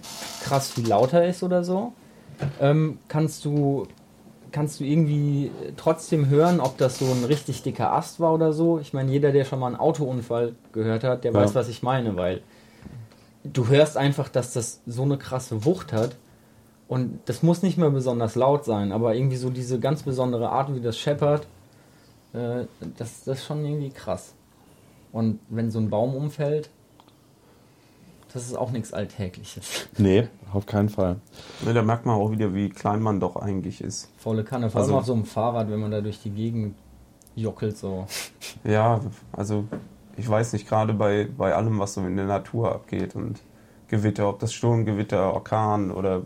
[0.44, 1.92] krass viel lauter ist oder so,
[2.60, 3.86] ähm, kannst du
[4.56, 8.78] kannst du irgendwie trotzdem hören, ob das so ein richtig dicker Ast war oder so.
[8.78, 11.40] Ich meine, jeder, der schon mal einen Autounfall gehört hat, der Ja.
[11.40, 12.40] weiß, was ich meine, weil
[13.44, 16.16] du hörst einfach, dass das so eine krasse Wucht hat.
[16.88, 20.74] Und das muss nicht mehr besonders laut sein, aber irgendwie so diese ganz besondere Art,
[20.74, 21.46] wie das scheppert,
[22.32, 22.64] äh,
[22.96, 24.32] das, das ist schon irgendwie krass.
[25.12, 26.70] Und wenn so ein Baum umfällt,
[28.32, 29.88] das ist auch nichts Alltägliches.
[29.98, 31.16] Nee, auf keinen Fall.
[31.64, 34.10] Ne, da merkt man auch wieder, wie klein man doch eigentlich ist.
[34.18, 36.74] Volle Kanne, vor allem Also- auf so einem Fahrrad, wenn man da durch die Gegend
[37.34, 38.06] jockelt so.
[38.64, 39.00] Ja,
[39.32, 39.64] also
[40.16, 43.40] ich weiß nicht, gerade bei, bei allem, was so in der Natur abgeht und
[43.88, 46.22] Gewitter, ob das Sturmgewitter, Orkan oder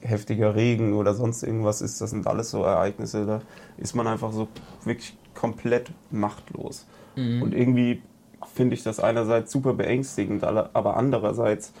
[0.00, 3.40] heftiger Regen oder sonst irgendwas ist, das sind alles so Ereignisse, da
[3.76, 4.48] ist man einfach so
[4.84, 6.86] wirklich komplett machtlos.
[7.16, 8.02] Und irgendwie
[8.46, 11.72] finde ich das einerseits super beängstigend, aber andererseits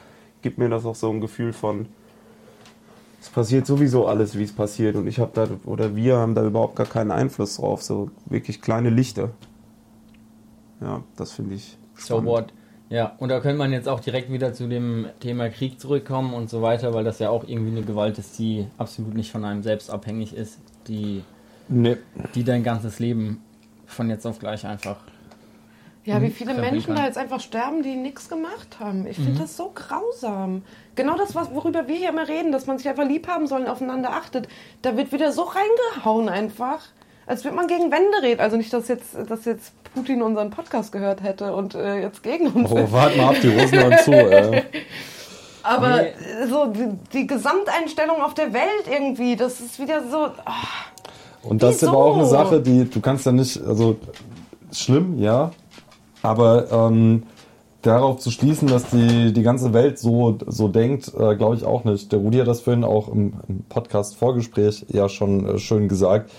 [0.42, 1.86] gibt mir das auch so ein Gefühl von,
[3.20, 6.44] es passiert sowieso alles, wie es passiert und ich habe da, oder wir haben da
[6.44, 9.30] überhaupt gar keinen Einfluss drauf, so wirklich kleine Lichter.
[10.80, 12.26] Ja, das finde ich So spannend.
[12.26, 12.52] what?
[12.90, 16.48] Ja, und da könnte man jetzt auch direkt wieder zu dem Thema Krieg zurückkommen und
[16.48, 19.62] so weiter, weil das ja auch irgendwie eine Gewalt ist, die absolut nicht von einem
[19.62, 21.22] selbst abhängig ist, die,
[21.68, 21.96] Nee.
[22.34, 23.42] die dein ganzes Leben
[23.84, 24.96] von jetzt auf gleich einfach.
[26.08, 29.06] Ja, wie viele Krempeln Menschen da jetzt einfach sterben, die nichts gemacht haben.
[29.06, 30.62] Ich finde das so grausam.
[30.94, 33.60] Genau das, was, worüber wir hier immer reden, dass man sich einfach lieb haben soll
[33.62, 34.48] und aufeinander achtet.
[34.82, 36.80] Da wird wieder so reingehauen einfach,
[37.26, 38.40] als würde man gegen Wände reden.
[38.40, 42.48] Also nicht, dass jetzt, dass jetzt Putin unseren Podcast gehört hätte und äh, jetzt gegen
[42.48, 44.12] uns Oh, warte mal ab, die Rosen hören zu.
[44.12, 44.62] Äh.
[45.62, 46.08] Aber Nee.
[46.42, 50.28] äh, so die, die Gesamteinstellung auf der Welt irgendwie, das ist wieder so.
[50.44, 50.52] ah,
[51.42, 51.90] Und das ist Wieso?
[51.92, 53.96] aber auch eine Sache, die du kannst ja nicht, also
[54.72, 55.50] schlimm, ja,
[56.22, 57.24] aber ähm,
[57.82, 61.84] darauf zu schließen, dass die, die ganze Welt so, so denkt, äh, glaube ich auch
[61.84, 62.10] nicht.
[62.12, 66.30] Der Rudi hat das vorhin auch im, im Podcast-Vorgespräch ja schon äh, schön gesagt.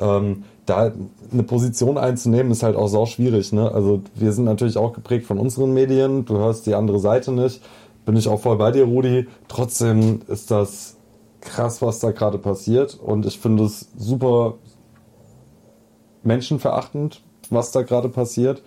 [0.00, 0.92] Ähm, da
[1.32, 3.52] eine Position einzunehmen, ist halt auch sau schwierig.
[3.52, 3.70] Ne?
[3.70, 6.24] Also wir sind natürlich auch geprägt von unseren Medien.
[6.24, 7.60] Du hörst die andere Seite nicht.
[8.06, 9.26] Bin ich auch voll bei dir, Rudi.
[9.48, 10.96] Trotzdem ist das
[11.40, 12.94] krass, was da gerade passiert.
[12.94, 14.54] Und ich finde es super
[16.22, 18.62] menschenverachtend, was da gerade passiert.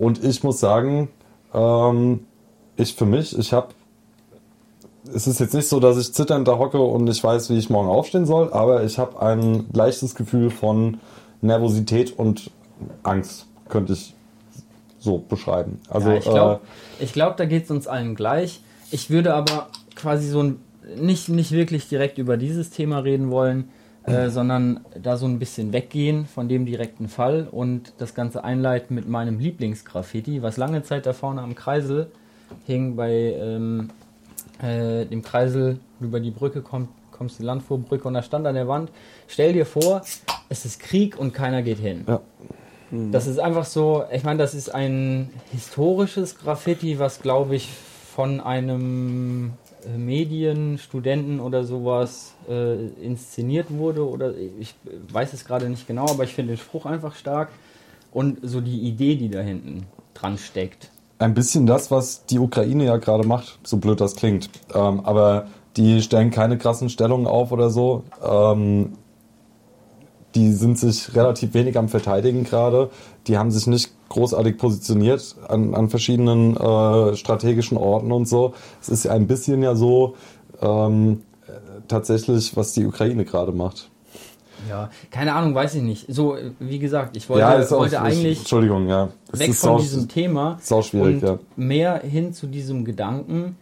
[0.00, 1.10] Und ich muss sagen,
[1.52, 2.20] ähm,
[2.76, 3.68] ich für mich, ich habe,
[5.14, 7.68] es ist jetzt nicht so, dass ich zitternd da hocke und ich weiß, wie ich
[7.68, 11.00] morgen aufstehen soll, aber ich habe ein leichtes Gefühl von
[11.42, 12.50] Nervosität und
[13.02, 14.14] Angst, könnte ich
[14.98, 15.80] so beschreiben.
[15.90, 16.60] Also ja, ich glaube,
[16.98, 18.62] äh, glaub, da geht es uns allen gleich.
[18.90, 20.60] Ich würde aber quasi so ein,
[20.96, 23.68] nicht, nicht wirklich direkt über dieses Thema reden wollen,
[24.10, 28.94] äh, sondern da so ein bisschen weggehen von dem direkten Fall und das Ganze einleiten
[28.94, 32.10] mit meinem Lieblingsgraffiti, was lange Zeit da vorne am Kreisel
[32.66, 33.90] hing, bei ähm,
[34.62, 38.68] äh, dem Kreisel über die Brücke kommt, kommst die Landfuhrbrücke und da stand an der
[38.68, 38.90] Wand,
[39.28, 40.02] stell dir vor,
[40.48, 42.04] es ist Krieg und keiner geht hin.
[42.06, 42.20] Ja.
[43.12, 47.68] Das ist einfach so, ich meine, das ist ein historisches Graffiti, was glaube ich
[48.14, 49.52] von einem
[49.86, 54.74] äh, Medienstudenten oder sowas äh, inszeniert wurde oder ich
[55.12, 57.50] weiß es gerade nicht genau, aber ich finde den Spruch einfach stark
[58.12, 60.90] und so die Idee, die da hinten dran steckt.
[61.18, 64.50] ein bisschen das, was die Ukraine ja gerade macht, so blöd das klingt.
[64.74, 68.04] Ähm, aber die stellen keine krassen Stellungen auf oder so.
[68.22, 68.92] Ähm,
[70.34, 72.90] die sind sich relativ wenig am Verteidigen gerade.
[73.26, 78.54] Die haben sich nicht großartig positioniert an, an verschiedenen äh, strategischen Orten und so.
[78.80, 80.16] Es ist ja ein bisschen ja so
[80.60, 81.52] ähm, äh,
[81.88, 83.90] tatsächlich, was die Ukraine gerade macht.
[84.68, 86.06] Ja, keine Ahnung, weiß ich nicht.
[86.08, 89.08] So, wie gesagt, ich wollte, ja, ist auch, wollte eigentlich Entschuldigung, ja.
[89.32, 90.58] Es weg von sau- diesem Thema
[90.92, 91.38] und ja.
[91.56, 93.56] mehr hin zu diesem Gedanken,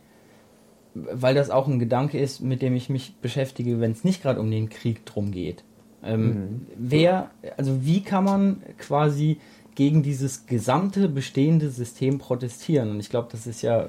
[0.95, 4.41] weil das auch ein Gedanke ist, mit dem ich mich beschäftige, wenn es nicht gerade
[4.41, 5.63] um den Krieg drum geht.
[6.03, 9.39] Ähm, Wer, also wie kann man quasi
[9.75, 12.91] gegen dieses gesamte bestehende System protestieren?
[12.91, 13.89] Und ich glaube, das ist ja,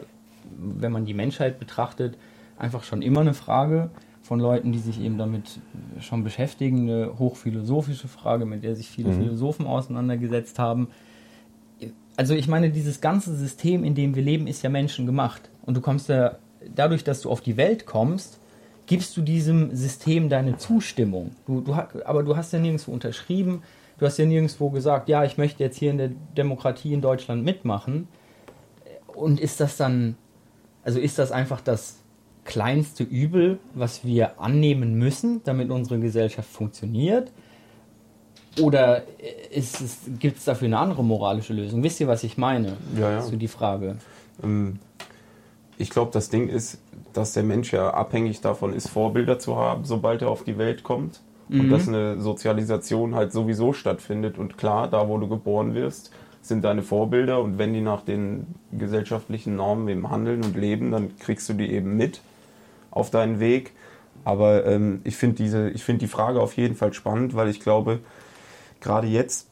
[0.58, 2.18] wenn man die Menschheit betrachtet,
[2.58, 3.90] einfach schon immer eine Frage
[4.22, 5.60] von Leuten, die sich eben damit
[6.00, 10.90] schon beschäftigen, eine hochphilosophische Frage, mit der sich viele Philosophen auseinandergesetzt haben
[12.20, 15.50] also ich meine, dieses ganze System, in dem wir leben, ist ja menschengemacht.
[15.66, 16.38] Und du kommst ja,
[16.76, 18.39] dadurch, dass du auf die Welt kommst,
[18.90, 21.30] gibst du diesem System deine Zustimmung.
[21.46, 23.62] Du, du, aber du hast ja nirgendwo unterschrieben,
[24.00, 27.46] du hast ja nirgendwo gesagt, ja, ich möchte jetzt hier in der Demokratie in Deutschland
[27.46, 28.08] mitmachen.
[29.14, 30.16] Und ist das dann,
[30.84, 32.00] also ist das einfach das
[32.46, 37.32] kleinste Übel, was wir annehmen müssen, damit unsere Gesellschaft funktioniert?
[38.60, 39.04] Oder
[40.20, 41.84] gibt es dafür eine andere moralische Lösung?
[41.84, 42.76] Wisst ihr, was ich meine?
[43.00, 43.22] Ja, ja.
[43.22, 43.98] So die Frage.
[44.44, 44.80] Ähm,
[45.80, 46.78] ich glaube, das Ding ist,
[47.14, 50.84] dass der Mensch ja abhängig davon ist, Vorbilder zu haben, sobald er auf die Welt
[50.84, 51.22] kommt.
[51.50, 54.38] Und dass eine Sozialisation halt sowieso stattfindet.
[54.38, 56.12] Und klar, da wo du geboren wirst,
[56.44, 57.42] sind deine Vorbilder.
[57.42, 61.72] Und wenn die nach den gesellschaftlichen Normen eben handeln und leben, dann kriegst du die
[61.72, 62.22] eben mit
[62.92, 63.72] auf deinen Weg.
[64.26, 67.62] Aber ähm, ich finde diese, ich finde die Frage auf jeden Fall spannend, weil ich
[67.62, 68.00] glaube,
[68.80, 69.50] gerade jetzt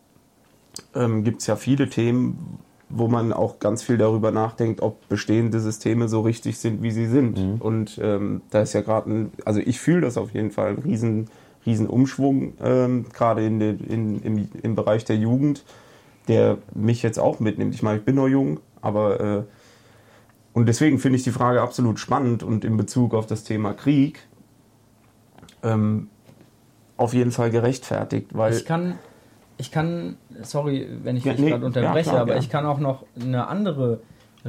[0.93, 2.59] ähm, gibt es ja viele Themen,
[2.89, 7.07] wo man auch ganz viel darüber nachdenkt, ob bestehende Systeme so richtig sind, wie sie
[7.07, 7.37] sind.
[7.61, 10.79] Und ähm, da ist ja gerade ein, also ich fühle das auf jeden Fall, ein
[10.79, 11.29] riesen,
[11.65, 15.65] riesen Umschwung, ähm, gerade in den, in, im, im Bereich der Jugend,
[16.27, 17.73] der mich jetzt auch mitnimmt.
[17.75, 19.43] Ich meine, ich bin noch jung, aber äh,
[20.53, 24.21] und deswegen finde ich die Frage absolut spannend und in Bezug auf das Thema Krieg
[25.61, 26.09] ähm,
[26.95, 28.97] auf jeden Fall gerechtfertigt, weil Ich kann,
[29.57, 32.39] ich kann, sorry, wenn ich Ja, dich nee, gerade unterbreche, ja, klar, aber ja.
[32.39, 33.99] ich kann auch noch eine andere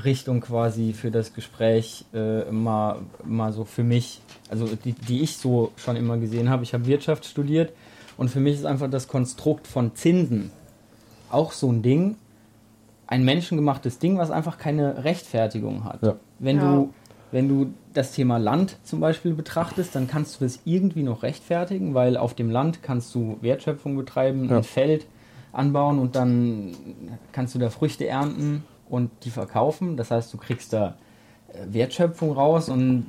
[0.04, 5.36] Richtung quasi für das Gespräch äh, mal, mal so für mich, also die, die ich
[5.38, 6.62] so schon immer gesehen habe.
[6.62, 7.72] Ich habe Wirtschaft studiert
[8.16, 10.50] und für mich ist einfach das Konstrukt von Zinsen
[11.30, 12.16] auch so ein Ding,
[13.06, 16.02] ein menschengemachtes Ding, was einfach keine Rechtfertigung hat.
[16.02, 16.16] Ja.
[16.38, 16.62] Wenn Ja.
[16.62, 16.94] du
[17.30, 21.94] wenn du das Thema Land zum Beispiel betrachtest, dann kannst du das irgendwie noch rechtfertigen,
[21.94, 24.58] weil auf dem Land kannst du Wertschöpfung betreiben, Ja.
[24.58, 25.06] ein Feld
[25.52, 26.74] anbauen und dann
[27.32, 29.96] kannst du da Früchte ernten und die verkaufen.
[29.96, 30.96] Das heißt, du kriegst da
[31.52, 33.06] äh, Wertschöpfung raus und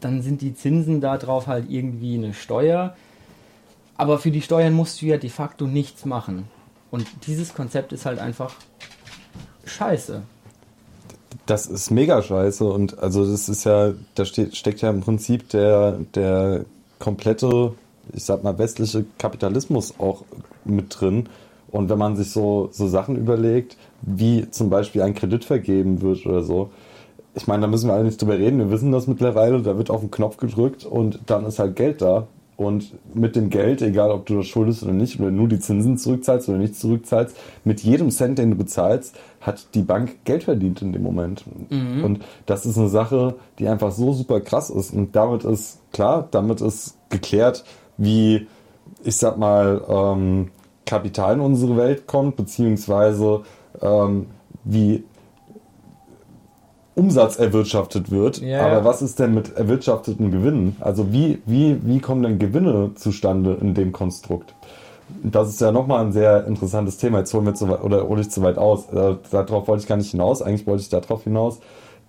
[0.00, 2.94] dann sind die Zinsen darauf halt irgendwie eine Steuer.
[3.96, 6.44] Aber für die Steuern musst du ja de facto nichts machen.
[6.92, 8.54] Und dieses Konzept ist halt einfach
[9.64, 10.22] scheiße.
[11.46, 15.48] Das ist mega scheiße und also das ist ja, da steht, steckt ja im Prinzip
[15.50, 16.64] der, der
[16.98, 17.74] komplette
[18.12, 20.24] ich sag mal, westliche Kapitalismus auch
[20.64, 21.28] mit drin.
[21.70, 26.24] Und wenn man sich so, so Sachen überlegt, wie zum Beispiel ein Kredit vergeben wird
[26.26, 26.70] oder so,
[27.34, 29.90] ich meine, da müssen wir alle nicht drüber reden, wir wissen das mittlerweile, da wird
[29.90, 32.26] auf den Knopf gedrückt und dann ist halt Geld da.
[32.58, 35.96] Und mit dem Geld, egal ob du das schuldest oder nicht, oder nur die Zinsen
[35.96, 40.82] zurückzahlst oder nicht zurückzahlst, mit jedem Cent, den du bezahlst, hat die Bank Geld verdient
[40.82, 41.44] in dem Moment.
[41.70, 42.02] Mhm.
[42.02, 44.92] Und das ist eine Sache, die einfach so super krass ist.
[44.92, 47.62] Und damit ist, klar, damit ist geklärt,
[47.96, 48.48] wie,
[49.04, 50.50] ich sag mal, ähm,
[50.84, 53.42] Kapital in unsere Welt kommt, beziehungsweise
[53.80, 54.26] ähm,
[54.64, 55.04] wie
[56.98, 58.42] Umsatz erwirtschaftet wird.
[58.42, 58.66] Yeah.
[58.66, 60.76] Aber was ist denn mit erwirtschafteten Gewinnen?
[60.80, 64.54] Also wie, wie, wie kommen denn Gewinne zustande in dem Konstrukt?
[65.22, 67.20] Das ist ja nochmal ein sehr interessantes Thema.
[67.20, 68.92] Jetzt holen wir zu weit, oder hole ich zu weit aus.
[68.92, 70.42] Äh, darauf wollte ich gar nicht hinaus.
[70.42, 71.60] Eigentlich wollte ich darauf hinaus,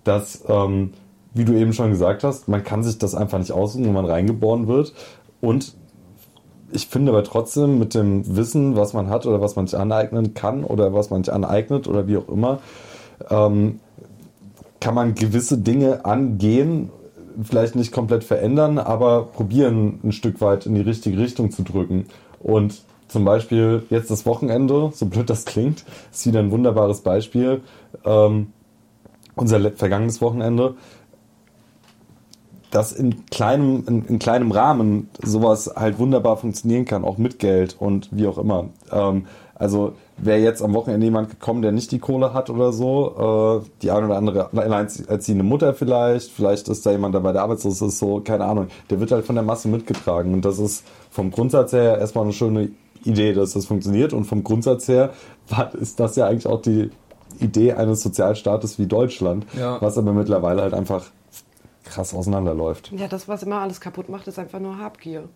[0.04, 0.92] dass, ähm,
[1.34, 4.06] wie du eben schon gesagt hast, man kann sich das einfach nicht aussuchen, wenn man
[4.06, 4.94] reingeboren wird.
[5.40, 5.76] Und
[6.72, 10.34] ich finde aber trotzdem mit dem Wissen, was man hat oder was man sich aneignen
[10.34, 12.60] kann oder was man sich aneignet oder wie auch immer,
[13.30, 13.80] ähm,
[14.80, 16.90] kann man gewisse Dinge angehen,
[17.44, 22.06] vielleicht nicht komplett verändern, aber probieren ein Stück weit in die richtige Richtung zu drücken.
[22.40, 27.62] Und zum Beispiel jetzt das Wochenende, so blöd das klingt, ist wieder ein wunderbares Beispiel.
[28.06, 28.54] Ähm,
[29.36, 30.76] unser vergangenes Wochenende,
[32.72, 37.76] dass in kleinem, in, in, kleinem Rahmen sowas halt wunderbar funktionieren kann, auch mit Geld
[37.80, 38.70] und wie auch immer.
[38.92, 43.62] Ähm, also wäre jetzt am Wochenende jemand gekommen, der nicht die Kohle hat oder so,
[43.64, 47.82] äh, die eine oder andere alleinerziehende Mutter vielleicht, vielleicht ist da jemand dabei, der arbeitslos
[47.82, 51.32] ist, so, keine Ahnung, der wird halt von der Masse mitgetragen und das ist vom
[51.32, 52.72] Grundsatz her erstmal eine schöne
[53.04, 55.12] Idee, dass das funktioniert und vom Grundsatz her
[55.80, 56.92] ist das ja eigentlich auch die
[57.40, 59.82] Idee eines Sozialstaates wie Deutschland, ja.
[59.82, 61.06] was aber mittlerweile halt einfach
[61.86, 62.92] krass auseinanderläuft.
[62.96, 65.30] Ja, das, was immer alles kaputt macht, ist einfach nur Habgier.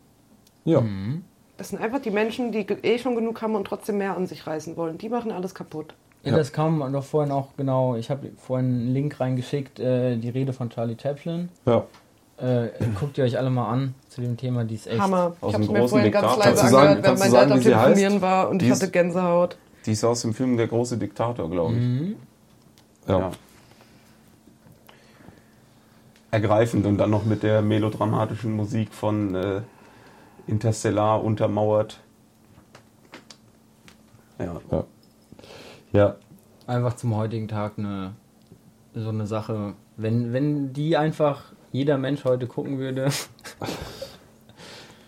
[0.65, 0.82] Ja.
[0.82, 1.24] Mhm.
[1.57, 4.47] Das sind einfach die Menschen, die eh schon genug haben und trotzdem mehr an sich
[4.47, 4.97] reißen wollen.
[4.97, 5.93] Die machen alles kaputt.
[6.23, 6.37] Ja, ja.
[6.37, 7.95] das kam doch vorhin auch genau.
[7.95, 11.49] Ich habe vorhin einen Link reingeschickt, äh, die Rede von Charlie Chaplin.
[11.65, 11.85] Ja.
[12.37, 14.99] Äh, guckt ihr euch alle mal an zu dem Thema, die ist echt.
[14.99, 15.35] Hammer.
[15.47, 18.71] Ich habe mir vorhin ganz leise angehört, wenn mein Dad am Telefonieren war und ich
[18.71, 19.57] hatte Gänsehaut.
[19.85, 21.79] Die ist aus dem Film Der große Diktator, glaube ich.
[21.79, 22.15] Mhm.
[23.07, 23.19] Ja.
[23.19, 23.31] ja.
[26.31, 29.61] Ergreifend und dann noch mit der melodramatischen Musik von äh,
[30.47, 31.99] Interstellar untermauert.
[34.39, 34.62] Ja.
[34.71, 34.84] ja.
[35.91, 36.15] Ja.
[36.65, 38.13] Einfach zum heutigen Tag eine
[38.95, 39.73] so eine Sache.
[39.97, 43.10] Wenn, wenn die einfach jeder Mensch heute gucken würde,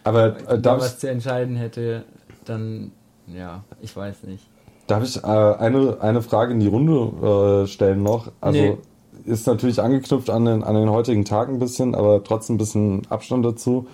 [0.03, 2.03] aber äh, da was zu entscheiden hätte,
[2.45, 2.91] dann
[3.27, 4.45] ja, ich weiß nicht.
[4.87, 8.31] Darf ich äh, eine, eine Frage in die Runde äh, stellen noch?
[8.39, 8.77] Also nee.
[9.25, 13.01] ist natürlich angeknüpft an den, an den heutigen Tag ein bisschen, aber trotzdem ein bisschen
[13.09, 13.87] Abstand dazu.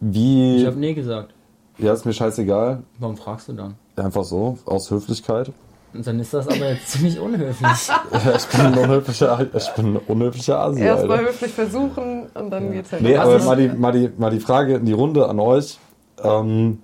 [0.00, 0.58] Wie.
[0.58, 1.34] Ich habe nee gesagt.
[1.78, 2.82] Ja, ist mir scheißegal.
[2.98, 3.74] Warum fragst du dann?
[3.96, 5.52] Einfach so, aus Höflichkeit.
[5.94, 7.88] Und dann ist das aber jetzt ziemlich unhöflich.
[8.12, 10.82] ja, ich bin ein unhöflicher, ich bin ein unhöflicher Asi.
[10.82, 12.72] Erstmal höflich versuchen und dann ja.
[12.72, 15.28] geht's halt Nee, aber also mal die, mal, die, mal die Frage in die Runde
[15.28, 15.78] an euch.
[16.22, 16.80] Ähm,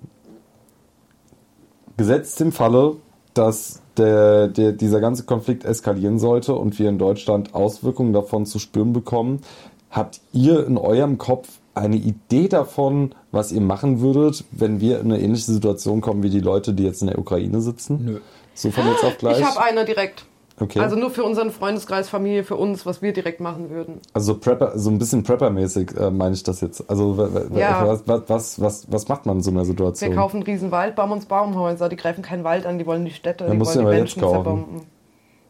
[1.97, 2.95] gesetzt im Falle,
[3.33, 8.59] dass der, der, dieser ganze Konflikt eskalieren sollte und wir in Deutschland Auswirkungen davon zu
[8.59, 9.41] spüren bekommen,
[9.89, 15.11] habt ihr in eurem Kopf eine Idee davon, was ihr machen würdet, wenn wir in
[15.11, 18.05] eine ähnliche Situation kommen wie die Leute, die jetzt in der Ukraine sitzen?
[18.05, 18.19] Nö.
[18.53, 19.39] So von jetzt auf gleich?
[19.39, 20.25] Ich habe eine direkt.
[20.57, 20.79] Okay.
[20.79, 23.99] Also nur für unseren Freundeskreis, Familie, für uns, was wir direkt machen würden.
[24.13, 26.89] Also Prepper, so ein bisschen Prepper-mäßig äh, meine ich das jetzt.
[26.89, 27.85] Also ja.
[27.85, 30.11] was, was, was, was macht man in so einer Situation?
[30.11, 33.03] Wir kaufen einen riesen Wald, bauen uns Baumhäuser, die greifen keinen Wald an, die wollen
[33.03, 34.81] die Städte, Dann die wollen die Menschen zerbomben.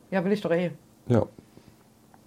[0.10, 0.72] Ja, will ich doch eh.
[1.08, 1.28] Ja.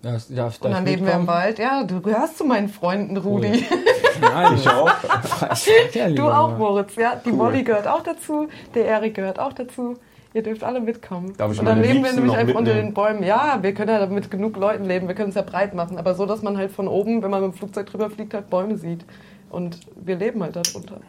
[0.00, 1.58] Das, darf, und dann leben wir im Wald.
[1.58, 3.64] Ja, du gehörst zu meinen Freunden, Rudi.
[3.68, 3.78] Cool.
[4.20, 4.90] Nein, ich auch.
[6.14, 6.94] du auch, Moritz.
[6.94, 7.36] Ja, die cool.
[7.36, 8.48] Molly gehört auch dazu.
[8.74, 9.96] Der Erik gehört auch dazu.
[10.34, 11.36] Ihr dürft alle mitkommen.
[11.36, 13.24] Darf ich und dann leben wir nämlich einfach unter den Bäumen.
[13.24, 15.08] Ja, wir können ja mit genug Leuten leben.
[15.08, 15.98] Wir können es ja breit machen.
[15.98, 18.50] Aber so, dass man halt von oben, wenn man mit dem Flugzeug drüber fliegt, halt
[18.50, 19.04] Bäume sieht.
[19.50, 21.00] Und wir leben halt darunter.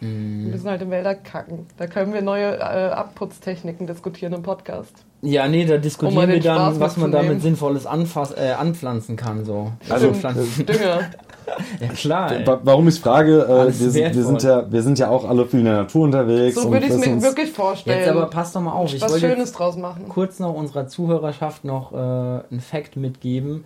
[0.00, 0.44] Mhm.
[0.46, 1.66] Wir müssen halt im Wälder kacken.
[1.76, 5.05] Da können wir neue äh, Abputztechniken diskutieren im Podcast.
[5.22, 9.16] Ja, nee, da diskutieren um wir dann, Spaß was man damit Sinnvolles anfass, äh, anpflanzen
[9.16, 9.44] kann.
[9.44, 9.72] So.
[9.88, 10.08] Also
[10.58, 11.10] Dünger.
[11.80, 12.32] ja klar.
[12.32, 12.44] Ey.
[12.62, 15.60] Warum ich frage, äh, wir, sind, wir, sind ja, wir sind ja auch alle viel
[15.60, 16.56] in der Natur unterwegs.
[16.56, 17.98] So würde ich es mir wirklich vorstellen.
[17.98, 18.92] Jetzt aber passt doch mal auf.
[18.92, 20.08] Ich was Schönes draus machen.
[20.08, 23.64] Kurz noch unserer Zuhörerschaft noch äh, einen Fakt mitgeben.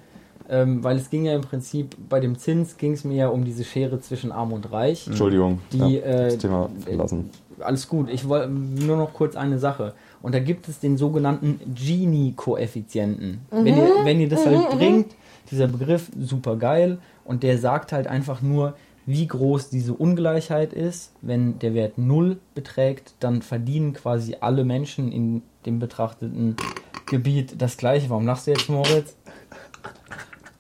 [0.49, 3.45] Ähm, weil es ging ja im Prinzip, bei dem Zins ging es mir ja um
[3.45, 5.07] diese Schere zwischen Arm und Reich.
[5.07, 7.31] Entschuldigung, die, ja, äh, das Thema verlassen.
[7.61, 9.95] Alles gut, ich wollte nur noch kurz eine Sache.
[10.23, 13.41] Und da gibt es den sogenannten Gini-Koeffizienten.
[13.51, 13.65] Mhm.
[13.65, 14.79] Wenn, ihr, wenn ihr das halt mhm, mhm.
[14.79, 15.07] bringt,
[15.51, 16.99] dieser Begriff, super geil.
[17.25, 18.75] Und der sagt halt einfach nur,
[19.07, 21.13] wie groß diese Ungleichheit ist.
[21.23, 26.57] Wenn der Wert 0 beträgt, dann verdienen quasi alle Menschen in dem betrachteten
[27.07, 28.11] Gebiet das gleiche.
[28.11, 29.17] Warum lachst du jetzt, Moritz?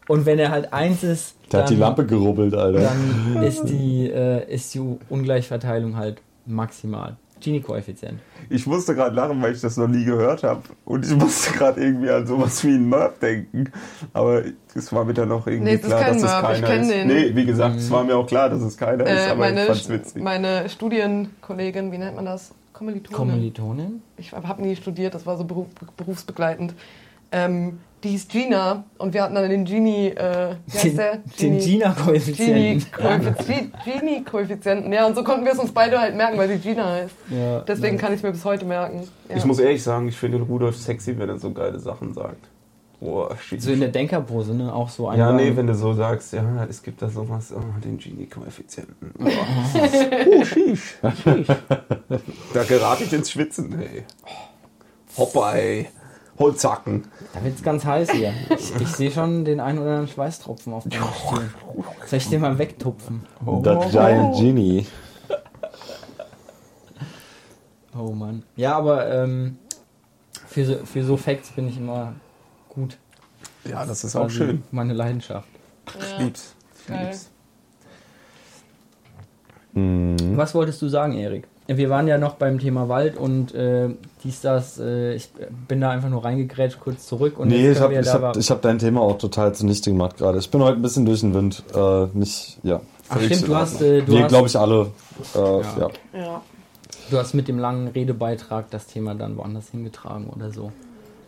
[0.09, 2.81] Und wenn er halt 1 ist, Der hat die dann- Lampe gerubbelt, Alter.
[2.81, 7.17] dann ist die, äh, ist die Ungleichverteilung halt maximal.
[7.41, 8.19] Gini-Koeffizient.
[8.49, 10.63] Ich musste gerade lachen, weil ich das noch nie gehört habe.
[10.85, 13.71] Und ich musste gerade irgendwie an sowas wie einen Merp denken.
[14.13, 14.43] Aber
[14.75, 16.91] es war mir dann noch irgendwie Nee, ist klar, kein dass es ich keiner ist.
[16.91, 17.07] den.
[17.09, 19.61] Nee, wie gesagt, es war mir auch klar, dass es keiner ist, Äh, aber meine,
[19.63, 20.23] ich fand's witzig.
[20.23, 22.53] meine Studienkollegin, wie nennt man das?
[22.73, 23.17] Kommilitonin.
[23.17, 24.03] Kommilitonin?
[24.17, 26.75] ich habe nie studiert, das war so beruf, berufsbegleitend.
[27.33, 31.19] Ähm, die hieß Gina und wir hatten dann den Gini, äh, wie heißt der?
[31.39, 32.55] Den Gina-Koeffizienten.
[32.55, 33.73] Gini-Koeffizienten.
[33.85, 34.93] Gini-Koeffizienten.
[34.93, 37.15] Ja, und so konnten wir es uns beide halt merken, weil sie Gina heißt.
[37.31, 39.07] Ja, Deswegen kann ich es mir bis heute merken.
[39.29, 39.37] Ja.
[39.37, 42.49] Ich muss ehrlich sagen, ich finde Rudolf sexy, wenn er so geile Sachen sagt.
[43.01, 43.61] Boah, shit.
[43.63, 44.75] So in der Denkerpose, ne?
[44.75, 45.19] Auch so ein.
[45.19, 49.13] ja, nee, wenn du so sagst, ja, es gibt da sowas, oh, den Gini-Koeffizienten.
[49.21, 50.99] Oh, sheesh.
[51.23, 51.47] sheesh.
[52.55, 54.05] Da gerate ich ins Schwitzen, ey.
[55.17, 55.89] Hoppa, ey.
[56.41, 57.05] Holzacken.
[57.35, 58.33] Da wird's ganz heiß hier.
[58.59, 61.55] Ich, ich sehe schon den einen oder anderen Schweißtropfen auf dem Stirn.
[62.07, 63.27] Soll ich den mal wegtupfen?
[63.63, 64.87] Das Giant Genie.
[67.97, 68.43] Oh Mann.
[68.57, 69.59] Ja, aber ähm,
[70.47, 72.15] für, so, für so Facts bin ich immer
[72.69, 72.97] gut.
[73.65, 74.63] Ja, das ist auch schön.
[74.71, 75.49] Meine Leidenschaft.
[75.99, 76.55] Ich lieb's.
[76.83, 77.31] Ich lieb's.
[79.75, 81.47] Was wolltest du sagen, Erik?
[81.77, 83.91] Wir waren ja noch beim Thema Wald und äh,
[84.25, 85.29] dies, das, äh, ich
[85.69, 87.39] bin da einfach nur reingegrätscht, kurz zurück.
[87.39, 90.39] Und Nee, ich habe da hab, hab dein Thema auch total zunichte gemacht gerade.
[90.39, 91.63] Ich bin heute ein bisschen durch den Wind.
[91.75, 92.81] Äh, nicht, ja.
[93.09, 94.91] Ach stimmt, du hast, äh, du Wir, glaube ich, alle.
[95.35, 95.89] Äh, ja.
[96.13, 96.43] Ja.
[97.11, 100.73] du hast mit dem langen Redebeitrag das Thema dann woanders hingetragen oder so.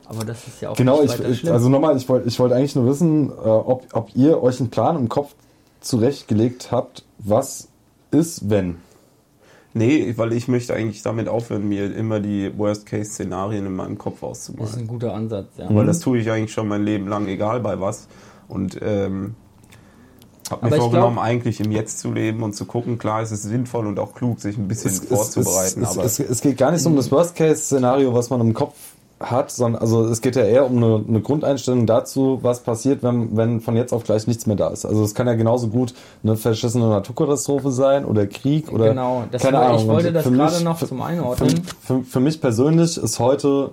[0.06, 2.74] Aber das ist ja auch Genau, nicht ich, also nochmal, ich wollte ich wollt eigentlich
[2.74, 5.34] nur wissen, äh, ob, ob ihr euch einen Plan im Kopf
[5.80, 7.68] zurechtgelegt habt, was
[8.10, 8.76] ist, wenn.
[9.74, 14.30] Nee, weil ich möchte eigentlich damit aufhören, mir immer die Worst-Case-Szenarien in meinem Kopf das
[14.30, 14.78] ist auszumalen.
[14.80, 15.74] ein guter Ansatz, ja.
[15.74, 18.08] Weil das tue ich eigentlich schon mein Leben lang, egal bei was.
[18.48, 19.34] Und ähm,
[20.50, 22.98] habe Aber mir vorgenommen, glaub- eigentlich im Jetzt zu leben und zu gucken.
[22.98, 25.82] Klar, es ist sinnvoll und auch klug, sich ein bisschen vorzubereiten.
[25.82, 28.74] es, aber es, es geht gar nicht so um das Worst-Case-Szenario, was man im Kopf
[29.30, 33.36] hat, sondern also es geht ja eher um eine, eine Grundeinstellung dazu, was passiert, wenn,
[33.36, 34.84] wenn von jetzt auf gleich nichts mehr da ist.
[34.84, 39.42] Also es kann ja genauso gut eine verschissene Naturkatastrophe sein oder Krieg oder Genau, das
[39.42, 39.80] keine war- Ahnung.
[39.80, 41.62] ich wollte Und das für gerade mich- noch für, zum Für, Einordnen.
[41.80, 43.70] für, für mich persönlich ist heute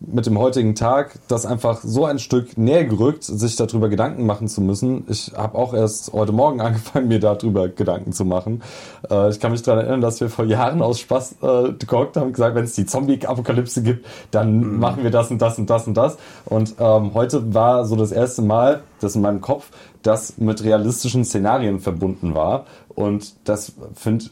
[0.00, 4.46] mit dem heutigen Tag das einfach so ein Stück näher gerückt, sich darüber Gedanken machen
[4.46, 5.04] zu müssen.
[5.08, 8.62] Ich habe auch erst heute Morgen angefangen, mir darüber Gedanken zu machen.
[9.10, 12.28] Äh, ich kann mich daran erinnern, dass wir vor Jahren aus Spaß äh, gehockt haben
[12.28, 15.86] und gesagt, wenn es die Zombie-Apokalypse gibt, dann machen wir das und das und das
[15.86, 16.16] und das.
[16.44, 19.70] Und ähm, heute war so das erste Mal, das in meinem Kopf,
[20.02, 22.66] das mit realistischen Szenarien verbunden war.
[22.94, 24.26] Und das finde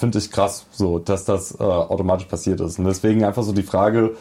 [0.00, 2.78] finde ich krass, so, dass das äh, automatisch passiert ist.
[2.78, 4.16] Und deswegen einfach so die Frage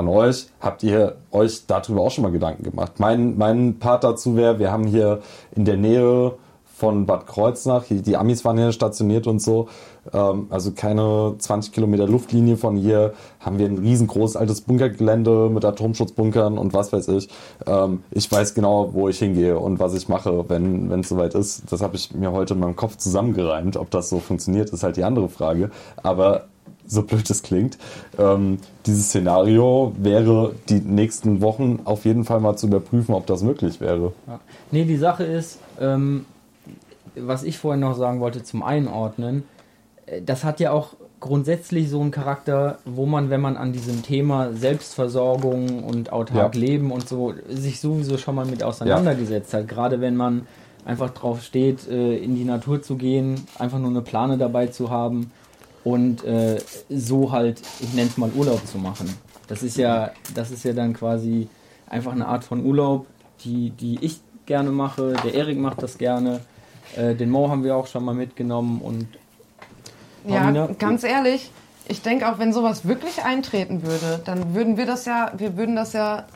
[0.00, 2.94] an euch, habt ihr euch darüber auch schon mal Gedanken gemacht?
[2.98, 5.20] Mein, mein Part dazu wäre, wir haben hier
[5.54, 6.32] in der Nähe
[6.80, 9.68] von Bad Kreuznach, die Amis waren hier stationiert und so,
[10.14, 15.62] ähm, also keine 20 Kilometer Luftlinie von hier, haben wir ein riesengroßes altes Bunkergelände mit
[15.62, 17.28] Atomschutzbunkern und was weiß ich.
[17.66, 21.34] Ähm, ich weiß genau, wo ich hingehe und was ich mache, wenn wenn es soweit
[21.34, 21.70] ist.
[21.70, 23.76] Das habe ich mir heute in meinem Kopf zusammengereimt.
[23.76, 25.70] Ob das so funktioniert, ist halt die andere Frage.
[26.02, 26.46] Aber
[26.90, 27.78] so blöd es klingt,
[28.18, 33.42] ähm, dieses Szenario wäre die nächsten Wochen auf jeden Fall mal zu überprüfen, ob das
[33.42, 34.12] möglich wäre.
[34.26, 34.40] Ja.
[34.70, 36.26] Nee, die Sache ist, ähm,
[37.14, 39.44] was ich vorhin noch sagen wollte zum Einordnen,
[40.06, 44.02] äh, das hat ja auch grundsätzlich so einen Charakter, wo man, wenn man an diesem
[44.02, 46.60] Thema Selbstversorgung und autark Ja.
[46.60, 50.46] leben und so sich sowieso schon mal mit auseinandergesetzt hat, gerade wenn man
[50.86, 54.90] einfach drauf steht, äh, in die Natur zu gehen, einfach nur eine Plane dabei zu
[54.90, 55.30] haben
[55.84, 59.14] und äh, so halt, ich nenne es mal Urlaub zu machen.
[59.48, 61.48] Das ist ja, das ist ja dann quasi
[61.88, 63.06] einfach eine Art von Urlaub,
[63.44, 65.14] die, die ich gerne mache.
[65.24, 66.40] Der Erik macht das gerne.
[66.96, 69.06] Äh, den Mo haben wir auch schon mal mitgenommen und
[70.26, 70.68] Ja, Paulina?
[70.78, 71.50] ganz ehrlich,
[71.88, 75.76] ich denke auch, wenn sowas wirklich eintreten würde, dann würden wir das ja, wir würden
[75.76, 76.26] das ja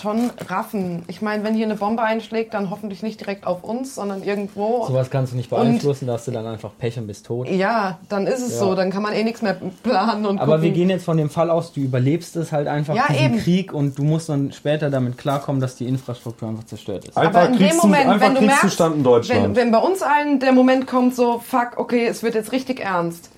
[0.00, 1.02] schon raffen.
[1.08, 4.86] Ich meine, wenn hier eine Bombe einschlägt, dann hoffentlich nicht direkt auf uns, sondern irgendwo.
[4.86, 7.48] sowas kannst du nicht beeinflussen, da hast du dann einfach Pech und bist tot.
[7.48, 8.58] Ja, dann ist es Ja.
[8.60, 10.62] so, dann kann man eh nichts mehr planen und Aber gucken.
[10.62, 13.38] wir gehen jetzt von dem Fall aus, du überlebst es halt einfach, Ja, diesen.
[13.38, 17.16] Krieg und du musst dann später damit klarkommen, dass die Infrastruktur einfach zerstört ist.
[17.16, 19.42] Einfach Aber in dem Moment, einfach wenn du merkst, Kriegszustand in Deutschland.
[19.44, 22.80] wenn, wenn bei uns allen der Moment kommt, so, fuck, okay, es wird jetzt richtig
[22.80, 23.30] ernst,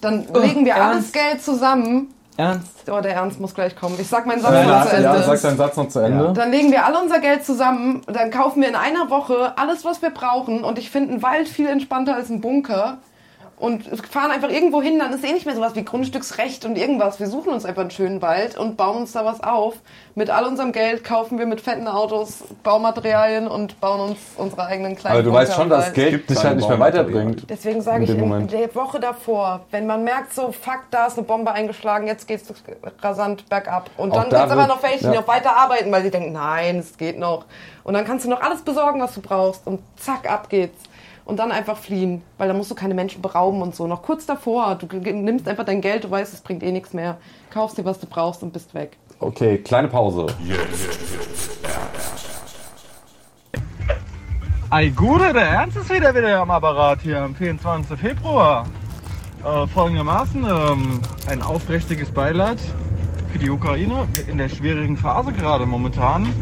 [0.00, 1.12] dann legen wir alles ernst?
[1.12, 2.08] Geld zusammen
[2.38, 2.88] Ernst?
[2.88, 3.96] Oh, der Ernst muss gleich kommen.
[4.00, 5.08] Ich sag meinen Satz Ja, noch zu Ende.
[5.08, 6.32] ja, sag deinen Satz noch zu Ende.
[6.34, 10.02] Dann legen wir alle unser Geld zusammen, dann kaufen wir in einer Woche alles, was
[10.02, 10.62] wir brauchen.
[10.62, 12.98] Und ich finde einen Wald viel entspannter als ein Bunker.
[13.58, 17.18] Und fahren einfach irgendwo hin, dann ist eh nicht mehr sowas wie Grundstücksrecht und irgendwas.
[17.18, 19.74] Wir suchen uns einfach einen schönen Wald und bauen uns da was auf.
[20.14, 24.94] Mit all unserem Geld kaufen wir mit fetten Autos Baumaterialien und bauen uns unsere eigenen
[24.94, 25.92] kleinen Aber du Bunker weißt schon, dass.
[25.92, 27.50] Geld dich halt nicht mehr weiterbringt.
[27.50, 28.52] Deswegen sage ich in Moment.
[28.52, 32.52] der Woche davor, wenn man merkt, so fuck, da ist eine Bombe eingeschlagen, jetzt geht's
[33.00, 33.90] rasant bergab.
[33.96, 35.14] Und dann da gibt's aber noch welche, ja.
[35.14, 37.46] noch weiter arbeiten, weil sie denken, nein, es geht noch.
[37.82, 40.78] Und dann kannst du noch alles besorgen, was du brauchst und zack, ab geht's.
[41.28, 43.86] Und dann einfach fliehen, weil da musst du keine Menschen berauben und so.
[43.86, 47.18] Noch kurz davor, du nimmst einfach dein Geld, du weißt, es bringt eh nichts mehr.
[47.50, 48.96] Kaufst dir, was du brauchst und bist weg.
[49.20, 50.28] Okay, kleine Pause.
[54.70, 58.00] Ei Gude, der Ernst ist wieder wieder am Apparat hier am 24.
[58.00, 58.64] Februar.
[59.44, 62.58] Äh, folgendermaßen ähm, ein aufrichtiges Beileid
[63.30, 66.32] für die Ukraine in der schwierigen Phase gerade momentan.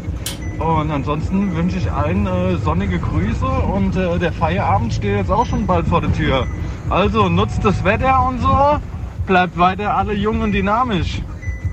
[0.59, 5.45] Und ansonsten wünsche ich allen äh, sonnige Grüße und äh, der Feierabend steht jetzt auch
[5.45, 6.47] schon bald vor der Tür.
[6.89, 8.79] Also nutzt das Wetter und so,
[9.27, 11.21] bleibt weiter alle jung und dynamisch.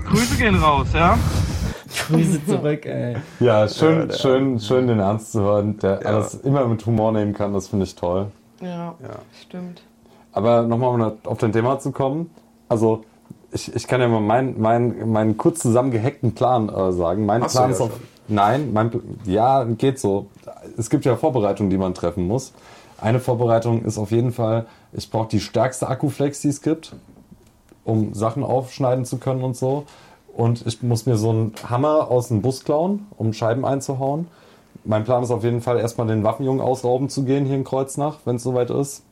[0.07, 1.17] Grüße gehen raus, ja?
[2.07, 3.15] Grüße zurück, ey.
[3.39, 7.53] Ja, schön, schön, schön den Ernst zu hören, der alles immer mit Humor nehmen kann,
[7.53, 8.27] das finde ich toll.
[8.61, 8.93] Ja,
[9.41, 9.81] stimmt.
[10.31, 12.29] Aber nochmal, um auf dein Thema zu kommen.
[12.67, 13.03] Also,
[13.51, 17.25] ich, ich kann ja mal meinen mein, meinen kurz zusammengehackten Plan äh, sagen.
[17.25, 17.91] Mein Hast du Plan ja ist auf.
[17.91, 18.14] schon.
[18.27, 18.91] Nein, mein,
[19.25, 20.27] ja, geht so.
[20.77, 22.53] Es gibt ja Vorbereitungen, die man treffen muss.
[22.99, 26.95] Eine Vorbereitung ist auf jeden Fall, ich brauche die stärkste Akkuflex, die es gibt,
[27.83, 29.85] um Sachen aufschneiden zu können und so.
[30.33, 34.27] Und ich muss mir so einen Hammer aus dem Bus klauen, um Scheiben einzuhauen.
[34.83, 38.19] Mein Plan ist auf jeden Fall erstmal den Waffenjungen ausrauben zu gehen hier in Kreuznach,
[38.25, 39.03] wenn es soweit ist.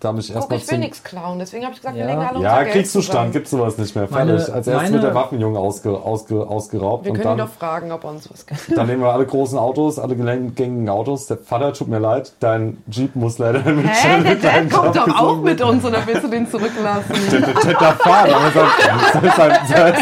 [0.00, 2.06] Da mich Guck, erstmal ich will nichts klauen, deswegen habe ich gesagt, Ja.
[2.06, 4.08] wir legen alle ja, Kriegszustand gibt sowas nicht mehr.
[4.10, 4.54] Meine- Fertig.
[4.54, 7.54] Als erstes meine- wird der Waffenjunge ausge, ausge, ausgeraubt Wir und können ihn dann, doch
[7.54, 8.78] fragen, ob er uns was gibt.
[8.78, 11.26] dann nehmen wir alle großen Autos, alle gängigen Autos.
[11.26, 15.20] Der Vater, tut mir leid, dein Jeep muss leider mit Hä, der Dad kommt doch
[15.20, 17.12] auch mit uns oder willst du den zurücklassen?
[17.30, 19.94] Der fahren, sein, sein,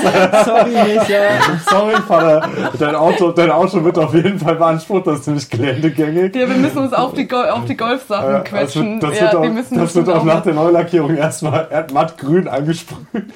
[0.44, 5.50] sein, Sorry, Vater, dein Auto, dein Auto wird auf jeden Fall beansprucht, das ist nämlich
[5.50, 6.34] geländegängig.
[6.36, 9.00] Ja, wir müssen uns auf die, Gol auf die Golfsachen Ja, das quetschen.
[9.02, 13.06] wird, das ja, auch, müssen das wird auch nach der Neulackierung erstmal mattgrün angesprüht.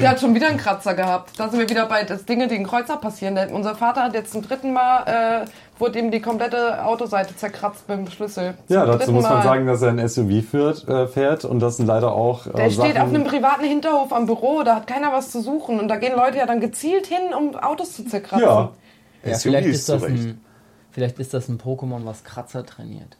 [0.00, 1.38] Der hat schon wieder einen Kratzer gehabt.
[1.38, 3.38] Da sind wir wieder bei das Dinge, die in Kreuzer passieren.
[3.52, 7.98] Unser Vater hat jetzt zum dritten Mal, äh, wurde ihm die komplette Autoseite zerkratzt mit
[7.98, 8.54] dem Schlüssel.
[8.68, 9.42] Ja, Zum dazu dritten muss man Mal.
[9.42, 12.70] sagen, dass er ein SUV führt, äh, fährt und das sind leider auch äh, Der
[12.70, 15.80] steht Sachen, auf einem privaten Hinterhof am Büro, da hat keiner was zu suchen.
[15.80, 18.46] Und da gehen Leute ja dann gezielt hin, um Autos zu zerkratzen.
[18.46, 18.70] Ja,
[19.24, 20.40] Ja, vielleicht, ist das ein,
[20.90, 23.16] vielleicht ist das ein Pokémon, was Kratzer trainiert.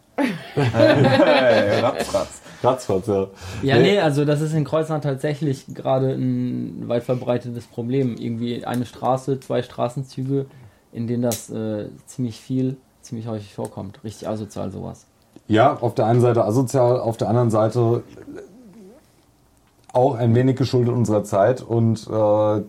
[0.56, 2.40] Ratzfatz.
[2.62, 3.26] Ratzfatz, ja.
[3.62, 3.82] Ja, Nee.
[3.82, 8.16] nee, also das ist in Kreuznach tatsächlich gerade ein weit verbreitetes Problem.
[8.18, 10.46] Irgendwie eine Straße, zwei Straßenzüge,
[10.92, 14.02] in denen das äh, ziemlich viel, ziemlich häufig vorkommt.
[14.04, 15.06] Richtig asozial sowas.
[15.48, 18.02] Ja, auf der einen Seite asozial, auf der anderen Seite
[19.92, 22.62] auch ein wenig geschuldet unserer Zeit und äh,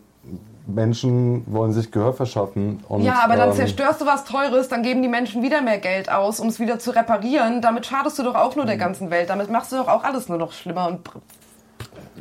[0.73, 2.83] Menschen wollen sich Gehör verschaffen.
[2.87, 5.79] Und, Ja, aber dann ähm, zerstörst du was Teures, dann geben die Menschen wieder mehr
[5.79, 7.61] Geld aus, um es wieder zu reparieren.
[7.61, 9.29] Damit schadest du doch auch nur der ganzen Welt.
[9.29, 10.87] Damit machst du doch auch alles nur noch schlimmer.
[10.87, 11.01] Und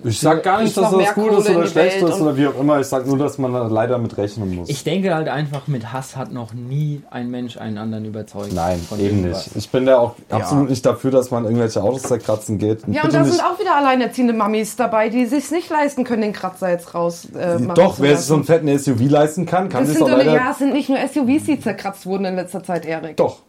[0.04, 2.14] Ich sag gar nicht, Ist dass das gut ist Kohle in oder schlecht Welt ist
[2.16, 2.80] und- oder wie auch immer.
[2.80, 4.68] Ich sag nur, dass man da leider mit rechnen muss.
[4.68, 8.52] Ich denke halt einfach, mit Hass hat noch nie ein Mensch einen anderen überzeugt.
[8.52, 9.46] Nein, von eben irgendwas.
[9.46, 9.56] nicht.
[9.56, 12.82] Ich bin da auch absolut nicht dafür, dass man irgendwelche Autos zerkratzen geht.
[12.88, 16.32] ja, und da sind auch wieder alleinerziehende Mamis dabei, die sich nicht leisten können, den
[16.32, 19.68] Kratzer jetzt raus äh, machen Doch, zu wer sich so einen fetten SUV leisten kann,
[19.68, 20.34] kann sich doch doch, leider...
[20.34, 23.16] ja, es sind nicht nur SUVs, die zerkratzt wurden in letzter Zeit, Erik.
[23.16, 23.40] Doch.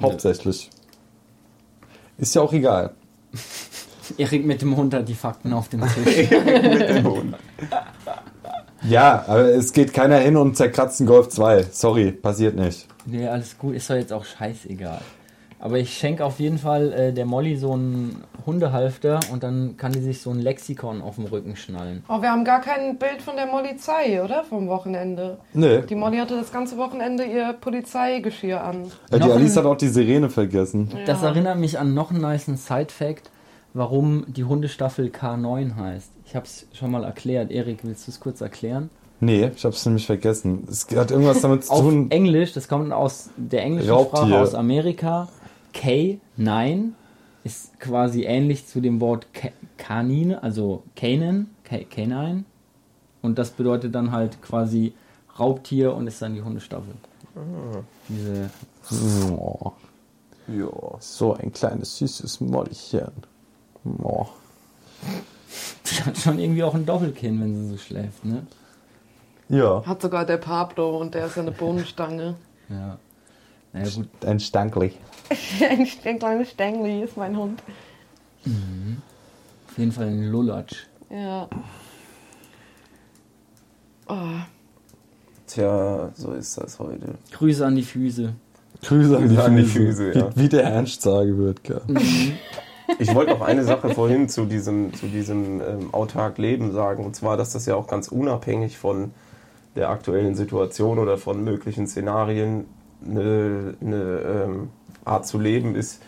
[0.00, 0.70] Hauptsächlich.
[2.18, 2.94] Ist ja auch egal.
[4.18, 6.30] Erik mit dem Hund hat die Fakten auf dem Tisch.
[6.30, 7.34] Mit dem Hund.
[8.88, 11.64] Ja, aber es geht keiner hin und zerkratzt einen Golf 2.
[11.72, 12.86] Sorry, passiert nicht.
[13.04, 15.00] nee, alles gut, ist doch jetzt auch scheißegal.
[15.58, 19.90] Aber ich schenke auf jeden Fall äh, der Molly so einen Hundehalfter und dann kann
[19.90, 22.04] die sich so ein Lexikon auf dem Rücken schnallen.
[22.08, 24.44] Oh, wir haben gar kein Bild von der Polizei, oder?
[24.44, 25.38] Vom Wochenende.
[25.54, 25.80] Nee.
[25.88, 28.92] Die Molly hatte das ganze Wochenende ihr Polizeigeschirr an.
[29.10, 30.90] Äh, Noch die Alice ein- hat auch die Sirene vergessen.
[31.06, 33.30] Das erinnert mich an noch einen nicen Side-Fact,
[33.76, 36.10] warum die Hundestaffel K9 heißt.
[36.24, 37.50] Ich habe es schon mal erklärt.
[37.50, 38.90] Erik, willst du es kurz erklären?
[39.20, 40.66] Nee, ich hab's nämlich vergessen.
[40.70, 42.10] Es hat irgendwas damit zu Auf tun.
[42.10, 44.18] Englisch, das kommt aus der englischen Raubtier.
[44.18, 45.28] Sprache aus Amerika.
[45.74, 46.90] K9
[47.44, 52.44] ist quasi ähnlich zu dem Wort Ka- Kanine, also Kanan, Ka- Canine.
[53.22, 54.92] Und das bedeutet dann halt quasi
[55.38, 56.94] Raubtier und ist dann die Hundestaffel.
[58.08, 58.50] Diese
[59.32, 59.72] Oh,
[60.48, 60.68] Ja.
[61.00, 63.10] so ein kleines süßes Mollchen.
[64.02, 64.26] Oh.
[65.86, 68.46] Die hat schon irgendwie auch ein Doppelkinn, wenn sie so schläft, ne?
[69.48, 69.84] Ja.
[69.86, 72.34] Hat sogar der Pablo und der ist ja eine Bohnenstange.
[72.68, 72.98] Ja.
[73.72, 74.08] Naja, gut.
[74.24, 74.94] Ein Stankli.
[75.60, 77.62] ein ein kleines Stängli ist mein Hund.
[79.68, 80.86] Auf jeden Fall ein Lulatsch.
[81.10, 81.48] Ja.
[84.08, 84.40] Oh,
[85.46, 87.14] Tja, so ist das heute.
[87.32, 88.32] Grüße an die Füße.
[88.82, 90.36] Grüße an die, An die Füße, Füße, ja.
[90.36, 91.80] wie, wie der Ernst sagen wird, gell.
[92.98, 97.04] Ich wollte noch eine Sache vorhin zu diesem, zu diesem ähm, autark Leben sagen.
[97.04, 99.12] Und zwar, dass das ja auch ganz unabhängig von
[99.74, 102.64] der aktuellen Situation oder von möglichen Szenarien
[103.04, 104.68] eine, eine ähm,
[105.04, 106.02] Art zu leben ist,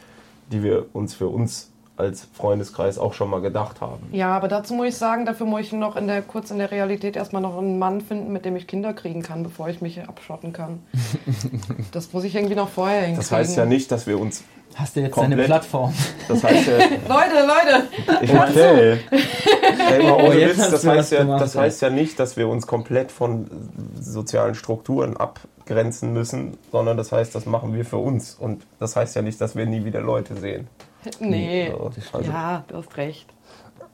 [0.50, 4.08] die wir uns für uns als Freundeskreis auch schon mal gedacht haben.
[4.12, 6.70] Ja, aber dazu muss ich sagen, dafür muss ich noch in der, kurz in der
[6.70, 10.00] Realität erstmal noch einen Mann finden, mit dem ich Kinder kriegen kann, bevor ich mich
[10.08, 10.80] abschotten kann.
[11.92, 13.16] das muss ich irgendwie noch vorher hinkriegen.
[13.16, 14.44] Das heißt ja nicht, dass wir uns.
[14.74, 15.38] Hast du jetzt Komplett.
[15.38, 15.92] deine Plattform?
[16.28, 16.74] Das heißt ja,
[17.08, 18.22] Leute, Leute!
[18.22, 18.98] ich Okay.
[19.90, 22.36] Ey, mal ohne Oh, jetzt Witz, das, heißt ja, gemacht, das heißt ja nicht, dass
[22.36, 23.50] wir uns komplett von
[23.98, 28.34] sozialen Strukturen abgrenzen müssen, sondern das heißt, das machen wir für uns.
[28.34, 30.68] Und das heißt ja nicht, dass wir nie wieder Leute sehen.
[31.20, 31.70] Nee.
[31.70, 33.26] So, also, Ja, du hast recht.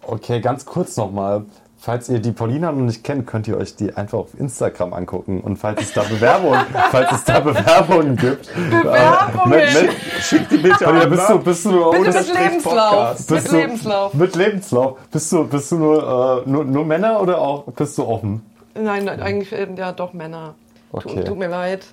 [0.02, 1.44] Okay, ganz kurz nochmal.
[1.78, 5.42] Falls ihr die Paulina noch nicht kennt, könnt ihr euch die einfach auf Instagram angucken.
[5.42, 9.52] Und falls es da Bewerbungen, falls es da Bewerbungen gibt, Bewerbungen!
[9.52, 9.92] Äh, mit, mit,
[10.22, 12.90] Schick die bitte Paulina, an, bist du, bist du nur Bitte ohne mit Lebenslauf.
[12.90, 13.30] Podcast.
[13.30, 14.14] Mit Bist du- Lebenslauf.
[14.14, 14.98] mit Lebenslauf?
[15.11, 18.40] Bist du, bist du nur, äh, nur, nur Männer oder auch bist du offen?
[18.74, 20.55] Nein, nein, eigentlich äh, ja doch Männer.
[20.90, 21.22] Okay.
[21.24, 21.84] Tut mir leid.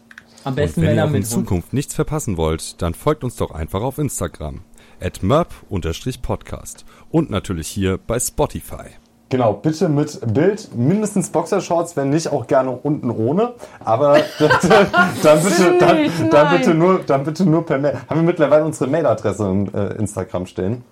[0.46, 1.24] Am Und besten wenn ihr Männer auch in.
[1.26, 4.62] Zukunft nichts verpassen wollt, dann folgt uns doch einfach auf Instagram.
[5.02, 6.86] At merp-podcast.
[7.10, 8.92] Und natürlich hier bei Spotify.
[9.32, 13.54] Genau, bitte mit Bild, mindestens Boxershorts, wenn nicht auch gerne unten ohne.
[13.80, 17.98] Aber dann bitte, dann, dann bitte nur, dann bitte nur per Mail.
[18.10, 20.84] Haben wir mittlerweile unsere Mailadresse in äh, Instagram stehen?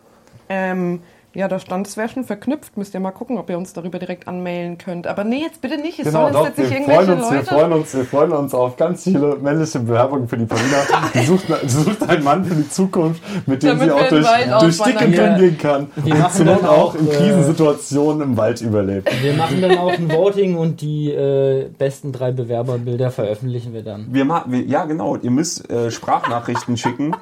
[0.48, 1.02] Ähm,
[1.34, 2.76] ja, da stand, es wäre schon verknüpft.
[2.76, 5.06] Müsst ihr mal gucken, ob ihr uns darüber direkt anmailen könnt.
[5.06, 6.00] Aber nee, jetzt bitte nicht.
[6.00, 7.50] Es Genau, sollen doch, jetzt wir nicht freuen, irgendwelche uns, wir Leute.
[7.50, 10.78] freuen uns, wir freuen uns auf ganz viele männliche Bewerbungen für die Paulina.
[11.14, 14.28] Sie sucht, sucht einen Mann für die Zukunft, mit dem Damit sie auch wir durch,
[14.60, 15.88] durch dicke auswandern Dünn gehen kann.
[15.98, 19.10] Wir Und machen zur Not auch auch, in äh, Krisensituationen im Wald überlebt.
[19.22, 24.08] Wir machen dann auch ein Voting und die äh, besten drei Bewerberbilder veröffentlichen wir dann.
[24.12, 25.16] Wir ma wir, ja, genau.
[25.16, 27.16] Ihr müsst äh, Sprachnachrichten schicken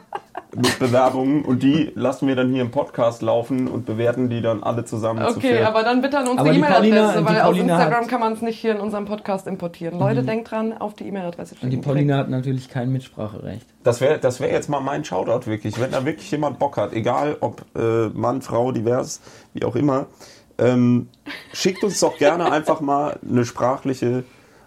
[0.56, 4.64] mit Bewerbungen und die lassen wir dann hier im Podcast laufen und bewerten die dann
[4.64, 8.20] alle zusammen zu Okay, aber dann bitte an unsere E-Mail-Adresse, weil aus Instagram hat- kann
[8.22, 10.00] man es nicht hier in unserem Podcast importieren.
[10.00, 11.82] Leute, denkt dran, auf die E-Mail-Adresse Und die schicken.
[11.86, 13.66] Paulina hat natürlich kein Mitspracherecht.
[13.84, 15.80] Das wäre das wär jetzt mal mein Shoutout wirklich.
[15.80, 19.22] Wenn da wirklich jemand Bock hat, egal ob äh, Mann, Frau, divers,
[19.54, 20.06] wie auch immer,
[20.58, 21.10] ähm,
[21.54, 24.24] schickt uns doch gerne einfach mal eine sprachliche,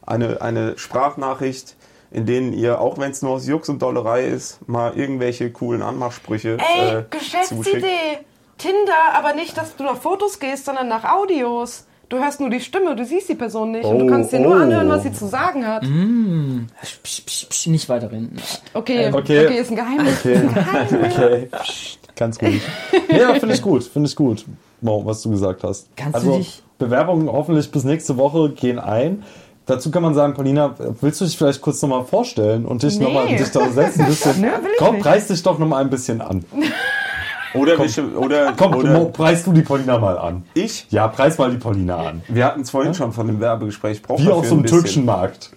[0.07, 1.76] eine, eine Sprachnachricht,
[2.11, 5.83] in denen ihr, auch wenn es nur aus Jux und Dollerei ist, mal irgendwelche coolen
[5.83, 7.11] Anmachsprüche Ey, äh, zuschickt.
[7.13, 8.19] Geschäftsidee!
[8.59, 11.87] Tinder, aber nicht, dass du nach Fotos gehst, sondern nach Audios.
[12.11, 14.41] Du hörst nur die Stimme, du siehst die Person nicht und du Oh, kannst dir
[14.41, 14.61] nur oh.
[14.61, 15.83] anhören, was sie zu sagen hat.
[15.83, 18.37] Psch, psch, psch, psch, nicht weiter reden.
[18.75, 19.47] Okay, Okay.
[19.47, 20.19] okay, ist ein Geheimnis.
[20.19, 20.41] Okay,
[21.05, 21.49] okay.
[21.63, 22.61] Psst, ganz ruhig.
[23.17, 24.45] Ja, finde ich gut, finde ich gut,
[24.81, 25.89] was du gesagt hast.
[25.97, 29.23] Kannst du also, dich- Bewerbungen hoffentlich bis nächste Woche gehen ein.
[29.71, 33.05] Dazu kann man sagen, Paulina, willst du dich vielleicht kurz nochmal vorstellen und dich Nee.
[33.05, 34.01] nochmal dich da setzen?
[34.03, 35.03] Ein bisschen, Nö, will ich komm, nicht.
[35.05, 36.45] preis dich doch nochmal ein bisschen an.
[37.55, 40.45] Oder, wir- oder, Komm, oder preis du die Paulina mal an.
[40.55, 40.87] ich.
[40.91, 42.23] Ja, preis mal die Paulina an.
[42.29, 43.97] Wir hatten es vorhin schon von dem Werbegespräch.
[43.99, 45.51] Ich brauch Wie auf so einem türkischen Markt.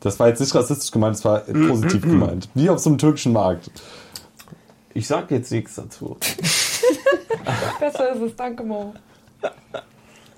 [0.00, 1.38] Das war jetzt nicht rassistisch gemeint, das war
[1.68, 2.48] positiv gemeint.
[2.54, 3.70] Wie auf so einem türkischen Markt.
[4.94, 6.16] Ich sag jetzt nichts dazu.
[7.80, 8.94] Besser ist es, danke Mo.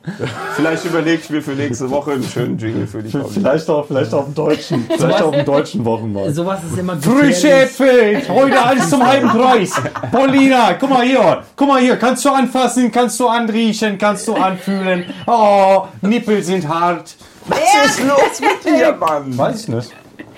[0.56, 3.24] Vielleicht überlege ich mir für nächste Woche einen schönen Jingle für Paulina.
[3.32, 6.34] Vielleicht auch, vielleicht auf dem deutschen, vielleicht auf dem deutschen Wochenmarkt.
[6.34, 8.18] Sowas ist immer Frische gefährlich.
[8.22, 9.80] Äpfel, heute alles zum halben Preis.
[10.10, 14.34] Paulina, guck mal hier, guck mal hier, kannst du anfassen, kannst du anriechen, kannst du
[14.34, 15.04] anfühlen.
[15.26, 17.14] Oh, Nippel sind hart.
[17.46, 19.36] Was ist los mit dir, Mann?
[19.36, 19.90] Weiß ich nicht.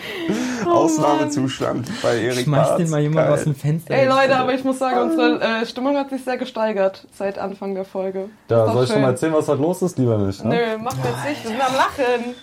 [0.66, 3.34] Ausnahmezustand bei Erik Schmeiß den mal jemand Geil.
[3.34, 3.94] aus dem Fenster.
[3.94, 7.74] Ey Leute, aber ich muss sagen, unsere äh, Stimmung hat sich sehr gesteigert seit Anfang
[7.74, 8.30] der Folge.
[8.48, 9.98] Da soll ich schon mal erzählen, was da los ist?
[9.98, 10.44] Lieber nicht.
[10.44, 10.50] Ne?
[10.50, 12.34] Nö, wir jetzt nicht, wir sind am Lachen.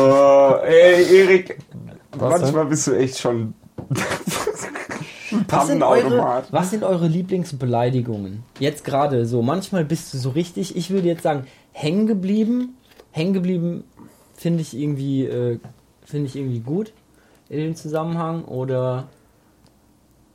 [0.00, 1.58] Oh, ey, Erik,
[2.18, 3.54] manchmal bist du echt schon
[5.48, 6.52] Was sind, eure, Pannenautomat.
[6.52, 8.42] was sind eure Lieblingsbeleidigungen?
[8.58, 9.42] Jetzt gerade so.
[9.42, 12.76] Manchmal bist du so richtig, ich würde jetzt sagen, hängen geblieben.
[13.12, 13.84] Hängen geblieben
[14.36, 15.58] finde ich irgendwie, äh,
[16.04, 16.92] finde ich irgendwie gut
[17.48, 18.44] in dem Zusammenhang.
[18.44, 19.04] Oder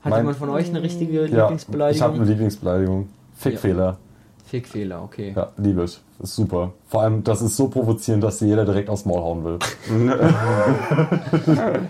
[0.02, 2.14] hat Mein- jemand von euch eine richtige Ja, ich habe Lieblingsbeleidigung?
[2.16, 3.10] eine Lieblingsbeleidigung.
[3.36, 3.98] Fickfehler.
[4.46, 5.34] Fickfehler, okay.
[5.36, 6.00] Ja, liebe ich.
[6.20, 6.72] Ist super.
[6.88, 9.60] Vor allem, das ist so provozierend, dass dir jeder direkt aufs Maul hauen will.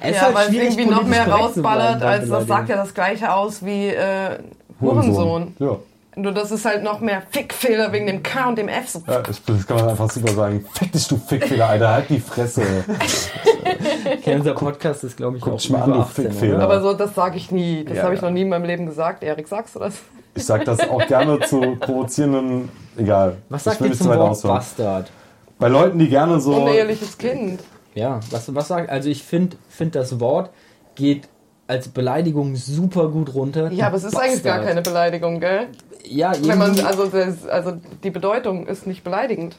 [0.02, 2.94] Es ist Ja, halt weil es irgendwie noch mehr rausballert, als das sagt ja das
[2.94, 4.40] gleiche aus wie äh,
[4.82, 5.56] Hurensohn.
[5.60, 5.78] Ja.
[6.18, 8.90] Nur das ist halt noch mehr Fickfehler wegen dem K und dem F.
[8.90, 9.04] So.
[9.06, 10.66] Ja, ich, das kann man einfach super sagen.
[10.74, 12.64] Fick dich, du Fickfehler, Alter, halt die Fresse.
[14.26, 16.60] Unser Podcast ist, glaube ich, Guck auch mal an, über du 18, Fickfehler.
[16.64, 17.86] Aber so, das sage ich nie.
[17.86, 18.28] Das Ja, habe ich ja.
[18.28, 19.22] noch nie in meinem Leben gesagt.
[19.24, 19.94] Erik, sagst du das?
[20.34, 23.38] Ich sag das auch gerne zu provozierenden, egal.
[23.50, 24.42] Was sagt ihr zum Wort.
[24.42, 25.12] Bastard?
[25.60, 26.56] Bei Leuten, die gerne so.
[26.56, 27.62] Uneheliches Kind.
[27.94, 30.50] Ja, was, was sagt, also ich finde, find das Wort
[30.96, 31.28] geht
[31.68, 33.72] als Beleidigung super gut runter.
[33.72, 35.68] Ja, aber es ist eigentlich gar keine Beleidigung, gell?
[36.06, 39.58] Ja, Wenn man, irgendwie- also, das, also die Bedeutung ist nicht beleidigend.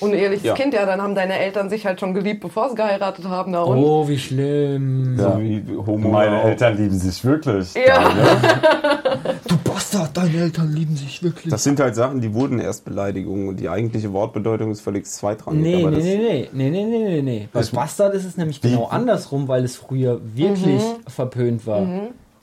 [0.00, 0.54] Uneheliches Ja.
[0.54, 3.52] Kind, ja, dann haben deine Eltern sich halt schon geliebt, bevor sie geheiratet haben.
[3.52, 3.78] Na und?
[3.78, 5.18] Oh, wie schlimm.
[5.18, 5.32] Ja.
[5.32, 6.08] So wie Homo.
[6.08, 6.46] Meine auch.
[6.46, 7.74] Eltern lieben sich wirklich.
[7.74, 8.10] Ja.
[9.46, 11.50] Du Bastard, deine Eltern lieben sich wirklich.
[11.50, 15.62] Das sind halt Sachen, die wurden erst Beleidigungen und die eigentliche Wortbedeutung ist völlig zweitrangig.
[15.62, 17.48] Nee, aber nee, das, nee, nee, nee, nee, nee, nee, nee.
[17.52, 21.86] Bei Bastard ist es nämlich genau andersrum, weil es früher wirklich verpönt war.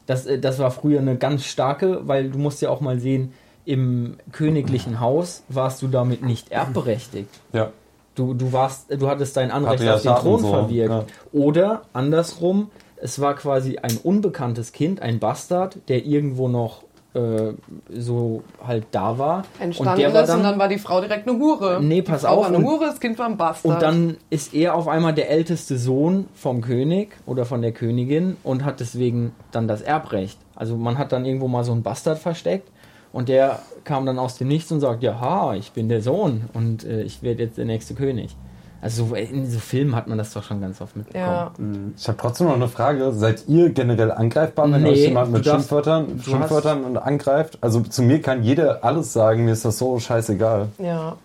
[0.06, 3.34] Das, äh, das war früher eine ganz starke, weil du musst ja auch mal sehen,
[3.66, 7.30] im königlichen Haus warst du damit nicht erbberechtigt.
[7.53, 7.72] Ja.
[8.16, 10.89] Du, du warst, du hattest dein Anrecht auf den Thron so, verwirkt.
[10.91, 11.03] ja.
[11.32, 16.84] Oder andersrum, es war quasi ein unbekanntes Kind, ein Bastard, der irgendwo noch
[17.14, 17.53] äh,
[17.97, 19.43] so halt da war.
[19.60, 21.80] Entstanden und der war ist und dann, dann war die Frau direkt eine Hure.
[21.82, 23.74] Nee, die pass Frau auf, war eine und- Hure, das Kind war ein Bastard.
[23.76, 28.36] und dann ist er auf einmal der älteste Sohn vom König oder von der Königin
[28.43, 30.38] und hat deswegen dann das Erbrecht.
[30.55, 32.68] Also man hat dann irgendwo mal so einen Bastard versteckt
[33.12, 36.43] und der kam dann aus dem Nichts und sagt, ja, ha, ich bin der Sohn
[36.53, 38.36] und äh, ich werde jetzt der nächste König.
[38.82, 41.26] Also so- in so Filmen hat man das doch schon ganz oft mitbekommen.
[41.26, 41.51] ja.
[41.97, 43.12] Ich habe trotzdem noch eine Frage.
[43.12, 47.57] Seid ihr generell angreifbar, wenn Nee, euch jemand mit darfst- Schimpfwörtern, Schimpfwörtern und angreift?
[47.60, 50.70] Also zu mir kann jeder alles sagen, mir ist das so scheißegal.
[50.78, 51.18] Ja.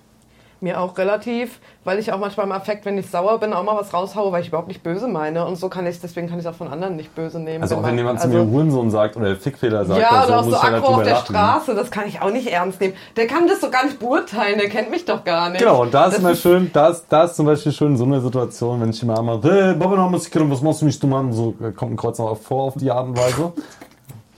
[0.65, 3.77] Mir auch relativ, weil ich auch manchmal im Affekt, wenn ich sauer bin, auch mal
[3.77, 5.45] was raushaue, weil ich überhaupt nicht böse meine.
[5.45, 7.61] Und so kann ich deswegen kann ich es auch von anderen nicht böse nehmen.
[7.63, 10.41] Also auch wenn man- jemand zu also- mir Hurensohn sagt oder Fickfehler sagt, Ja, oder
[10.41, 11.35] auch so aggro auf der lachen.
[11.35, 12.95] Straße, das kann ich auch nicht ernst nehmen.
[13.15, 15.59] Der kann das so gar nicht beurteilen, der kennt mich doch gar nicht.
[15.61, 18.23] Genau, und da ist immer schön, da ist, da ist zum Beispiel schön so eine
[18.23, 21.31] Situation, wenn ich immer einmal, hey, Baba, noch was was machst du mich dumm an?
[21.35, 23.53] So kommt ein Kreuz noch vor auf die Art und Weise.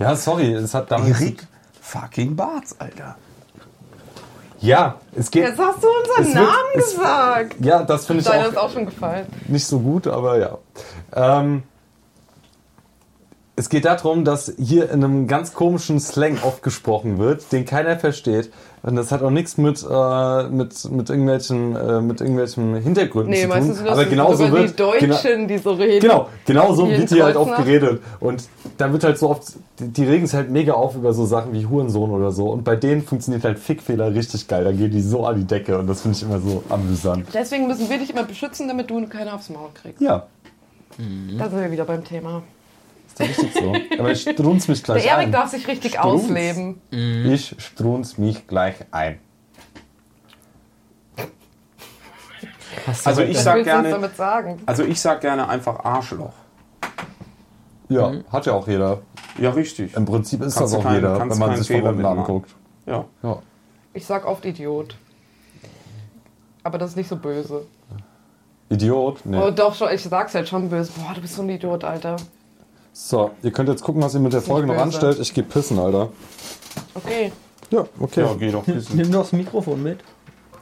[0.01, 1.21] Ja, sorry, es hat damit.
[1.21, 1.47] Erik
[1.81, 3.15] fucking Barts, Alter.
[4.61, 5.45] Ja, es geht.
[5.45, 7.57] Jetzt hast du unseren Es wird- Namen es- gesagt.
[7.61, 9.27] Ja, das finde ich auch ist auch schon gefallen.
[9.49, 10.59] nicht so gut, aber ja.
[11.15, 11.63] Ähm,
[13.55, 17.99] es geht darum, dass hier in einem ganz komischen Slang oft gesprochen wird, den keiner
[17.99, 18.53] versteht.
[18.87, 23.43] Und das hat auch nichts mit, äh, mit, mit, irgendwelchen, äh, mit irgendwelchen Hintergründen Nee,
[23.43, 23.77] zu meistens tun.
[23.79, 26.01] sind das Aber genauso wird, die Deutschen, die so reden.
[26.03, 28.01] Genau, genau so wird hier halt oft geredet.
[28.21, 28.45] Und
[28.79, 29.43] da wird halt so oft,
[29.81, 32.49] die, die regen sich halt mega auf über so Sachen wie Hurensohn oder so.
[32.49, 34.63] Und bei denen funktioniert halt Fickfehler richtig geil.
[34.63, 37.27] Da gehen die so an die Decke und das finde ich immer so amüsant.
[37.35, 40.01] Deswegen müssen wir dich immer beschützen, damit du keiner aufs Maul kriegst.
[40.01, 40.29] Ja,
[40.97, 42.45] Da sind wir wieder beim Thema.
[43.21, 43.99] Ist doch richtig so.
[43.99, 45.33] Aber ich strunz mich Der gleich Erik ein.
[45.33, 46.25] darf sich richtig Strunz.
[46.25, 46.81] ausleben.
[46.91, 49.19] Ich strunz mich gleich ein.
[51.17, 51.23] Du
[53.05, 54.61] Also ich Was sag gerne, damit sagen?
[54.67, 56.33] also ich sag gerne einfach Arschloch.
[57.89, 59.01] Ja, hat ja auch jeder.
[59.39, 59.95] Ja, richtig.
[59.97, 62.19] Im Prinzip ist Kannst das auch keinen- jeder, wenn man sich von Fehler unten mitmachen.
[62.19, 62.55] anguckt.
[62.87, 63.05] Ja.
[63.23, 63.39] Ja.
[63.93, 64.97] Ich sag oft Idiot.
[66.63, 67.67] Aber das ist nicht so böse.
[68.69, 69.25] Idiot?
[69.25, 69.39] Nee.
[69.39, 70.91] Oh, doch, schon, ich sag's halt schon böse.
[70.97, 72.17] Boah, du bist so ein Idiot, Alter.
[72.99, 75.19] So, ihr könnt jetzt gucken, was ihr mit der Folge noch anstellt.
[75.21, 76.09] Ich geh pissen, Alter.
[76.95, 77.31] Okay.
[77.71, 78.23] Ja, okay.
[78.23, 78.97] Ja, geh doch pissen.
[78.97, 79.99] Nimm doch das Mikrofon mit.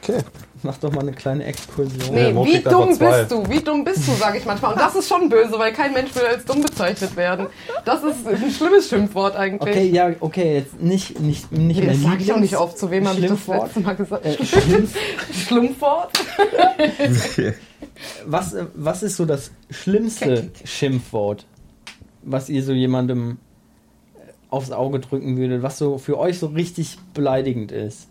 [0.03, 0.19] Okay.
[0.65, 2.13] Mach doch mal eine kleine Exkursion.
[2.13, 3.49] Nee, wie dumm bist du?
[3.49, 4.73] Wie dumm bist du, sage ich manchmal.
[4.73, 7.47] Und das ist schon böse, weil kein Mensch will als dumm bezeichnet werden.
[7.85, 9.63] Das ist ein schlimmes Schimpfwort eigentlich.
[9.63, 12.77] Okay, ja, okay, jetzt nicht, nicht, nicht Nee, mehr das sage ich auch nicht oft.
[12.77, 14.27] Zu wem habe ich das letzte Mal gesagt?
[14.27, 14.89] Äh, Schlimm,
[15.33, 16.11] Schlimmwort?
[18.27, 21.47] was, äh, was ist so das schlimmste Schimpfwort,
[22.25, 23.39] was ihr so jemandem
[24.15, 28.09] äh, aufs Auge drücken würdet, was so für euch so richtig beleidigend ist?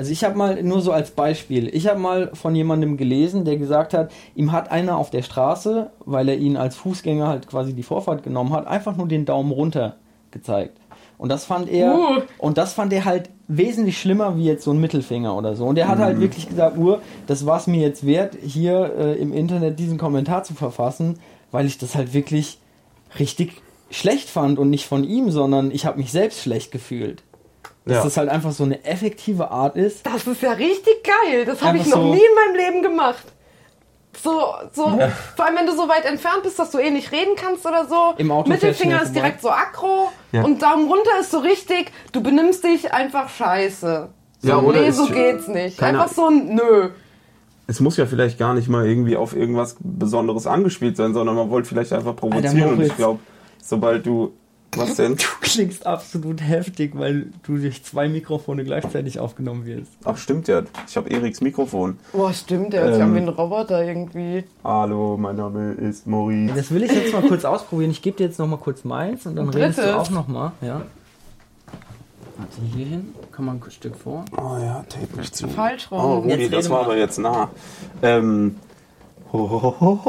[0.00, 3.58] Also ich habe mal nur so als Beispiel, ich habe mal von jemandem gelesen, der
[3.58, 7.74] gesagt hat, ihm hat einer auf der Straße, weil er ihn als Fußgänger halt quasi
[7.74, 9.96] die Vorfahrt genommen hat, einfach nur den Daumen runter
[10.30, 10.78] gezeigt.
[11.18, 12.22] Und das fand er Uh.
[12.38, 15.66] und das fand er halt wesentlich schlimmer wie jetzt so ein Mittelfinger oder so.
[15.66, 19.20] Und er hat halt wirklich gesagt, Uhr, das war es mir jetzt wert, hier äh,
[19.20, 21.18] im Internet diesen Kommentar zu verfassen,
[21.50, 22.58] weil ich das halt wirklich
[23.18, 27.22] richtig schlecht fand und nicht von ihm, sondern ich habe mich selbst schlecht gefühlt.
[27.86, 28.04] Dass Ja.
[28.04, 30.06] das halt einfach so eine effektive Art ist.
[30.06, 31.44] Das ist ja richtig geil.
[31.44, 33.24] Das habe ich noch so- nie in meinem Leben gemacht.
[34.22, 34.30] So,
[34.74, 34.98] so,
[35.36, 37.86] vor allem wenn du so weit entfernt bist, dass du eh nicht reden kannst oder
[37.88, 38.14] so.
[38.18, 39.20] Im Auto Mittelfinger ist vorbei.
[39.20, 40.42] direkt so aggro Ja.
[40.44, 44.08] und Daumen runter ist so richtig, du benimmst dich einfach scheiße.
[44.42, 45.82] So, Ja, oder nee, ist- so geht's nicht.
[45.82, 46.90] Einfach so ein Nö.
[47.70, 51.50] Es muss ja vielleicht gar nicht mal irgendwie auf irgendwas Besonderes angespielt sein, sondern man
[51.50, 52.72] wollte vielleicht einfach Alter, provozieren.
[52.72, 53.20] Und ich glaube,
[53.62, 54.32] sobald du
[54.76, 55.14] Was denn?
[55.16, 59.92] Du klingst absolut heftig, weil du durch zwei Mikrofone gleichzeitig aufgenommen wirst.
[60.02, 60.62] Ach, stimmt ja.
[60.88, 61.96] Ich habe Eriks Mikrofon.
[62.12, 63.02] Boah, stimmt, sich Ähm.
[63.02, 64.42] an wie ein Roboter irgendwie.
[64.64, 66.52] Hallo, mein Name ist Maurice.
[66.54, 67.92] Das will ich jetzt mal kurz ausprobieren.
[67.92, 70.26] Ich gebe dir jetzt noch mal kurz meins und dann Ein redest du auch noch
[70.26, 70.52] mal.
[70.60, 70.82] Ja.
[72.40, 73.14] Warte, hier hin.
[73.32, 74.24] Kann man ein Stück vor.
[74.32, 75.46] Oh ja, tape mich zu.
[75.46, 76.00] Falsch rum.
[76.00, 76.84] Oh, Rudi, Jetzt das war mal.
[76.86, 77.50] aber jetzt nah.
[78.00, 78.56] Ähm,
[79.30, 80.00] ho, ho,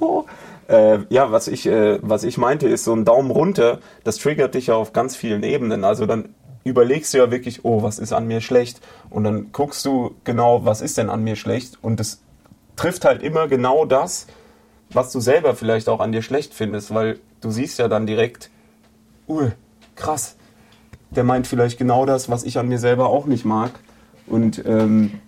[0.00, 0.26] ho.
[0.68, 4.54] Äh, ja, was ich, äh, was ich meinte, ist so ein Daumen runter, das triggert
[4.54, 5.82] dich ja auf ganz vielen Ebenen.
[5.84, 8.80] Also dann überlegst du ja wirklich, oh, was ist an mir schlecht?
[9.10, 11.78] Und dann guckst du genau, was ist denn an mir schlecht?
[11.82, 12.22] Und es
[12.76, 14.28] trifft halt immer genau das,
[14.90, 18.50] was du selber vielleicht auch an dir schlecht findest, weil du siehst ja dann direkt,
[19.28, 19.50] uh,
[19.96, 20.36] krass,
[21.16, 23.70] der meint vielleicht genau das, was ich an mir selber auch nicht mag.
[24.26, 25.20] Und ähm,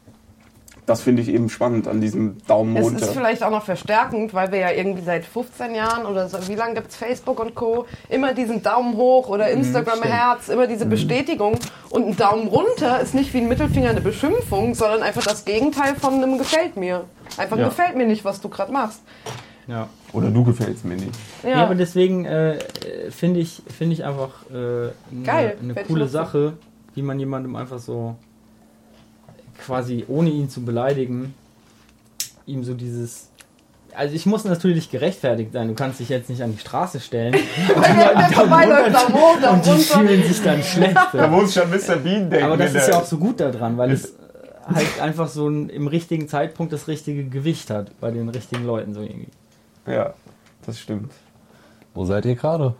[0.86, 3.06] das finde ich eben spannend an diesem Daumen Es runter.
[3.06, 6.54] ist vielleicht auch noch verstärkend, weil wir ja irgendwie seit 15 Jahren oder so, wie
[6.54, 7.86] lange gibt es Facebook und Co.
[8.08, 11.58] immer diesen Daumen hoch oder Mhm, Instagram Herz, immer diese Bestätigung.
[11.90, 15.96] Und ein Daumen runter ist nicht wie ein Mittelfinger eine Beschimpfung, sondern einfach das Gegenteil
[15.96, 17.04] von einem gefällt mir.
[17.36, 17.64] Einfach Ja.
[17.68, 19.00] gefällt mir nicht, was du gerade machst.
[19.66, 19.88] Ja.
[20.12, 21.12] Oder du gefällst mir nicht.
[21.42, 22.58] Ja, Ja, aber deswegen äh,
[23.10, 24.92] finde ich, finde ich einfach äh, eine,
[25.24, 26.08] Geil, eine coole.
[26.08, 26.54] Sache,
[26.94, 28.16] wie man jemandem einfach so
[29.58, 31.34] quasi ohne ihn zu beleidigen,
[32.46, 33.28] ihm so dieses.
[33.94, 35.68] Also ich muss natürlich gerechtfertigt sein.
[35.68, 37.34] Du kannst dich jetzt nicht an die Straße stellen.
[37.34, 37.42] und
[39.66, 40.94] die fühlen sich dann schlecht.
[41.30, 41.96] muss ich an Mr.
[41.96, 42.44] Bean denken.
[42.44, 44.08] Aber das ist ja auch so gut daran, weil es äh,
[44.74, 48.92] halt einfach so ein, im richtigen Zeitpunkt das richtige Gewicht hat bei den richtigen Leuten
[48.92, 49.28] so irgendwie.
[49.86, 50.14] Ja,
[50.64, 51.12] das stimmt.
[51.94, 52.74] Wo seid ihr gerade?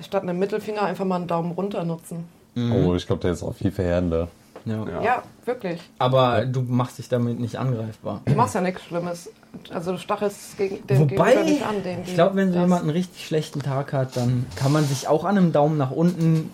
[0.00, 2.24] Statt einem Mittelfinger einfach mal einen Daumen runter nutzen.
[2.56, 4.28] Oh, ich glaube, der ist auch viel verheerender.
[4.64, 4.88] Ja.
[4.88, 5.02] Ja.
[5.02, 5.80] Ja, wirklich.
[5.98, 8.20] Aber du machst dich damit nicht angreifbar.
[8.24, 9.30] Du machst ja nichts Schlimmes.
[9.72, 11.82] Also du stachelst gegen den Wobei, Gegenüber nicht an.
[11.82, 15.08] Den, ich glaube, wenn so jemand einen richtig schlechten Tag hat, dann kann man sich
[15.08, 16.50] auch an einem Daumen nach unten,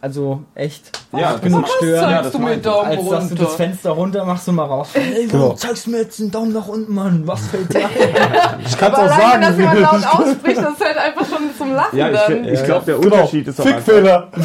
[0.00, 2.62] also echt Ja, genug macht- stören, ja, zeigst das du mir ich.
[2.62, 3.44] Daumen als dass du runter?
[3.44, 4.88] das Fenster runter machst und mal raus.
[4.94, 5.52] Ey, Genau.
[5.54, 7.22] zeigst du mir jetzt einen Daumen nach unten, Mann?
[7.26, 7.88] Was fällt dir?
[8.66, 11.98] Ich kann Aber alleine, dass jemand laut ausspricht, das ist halt einfach schon zum Lachen
[11.98, 12.44] Ja, dann.
[12.44, 13.16] ich, ich glaube, der Genau.
[13.16, 14.28] Unterschied ist auch einfach, Fickfehler.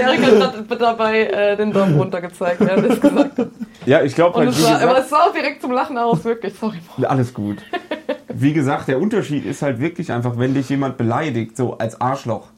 [0.00, 3.48] Erik hat gerade dabei äh, den Daumen runter gezeigt, er es gesagt hat.
[3.86, 6.54] Ja, ich glaube halt, es aber es sah auch direkt zum Lachen aus, wirklich.
[6.58, 6.78] Sorry.
[7.06, 7.58] alles gut.
[8.28, 12.48] Wie gesagt, der Unterschied ist halt wirklich einfach, wenn dich jemand beleidigt, so als Arschloch,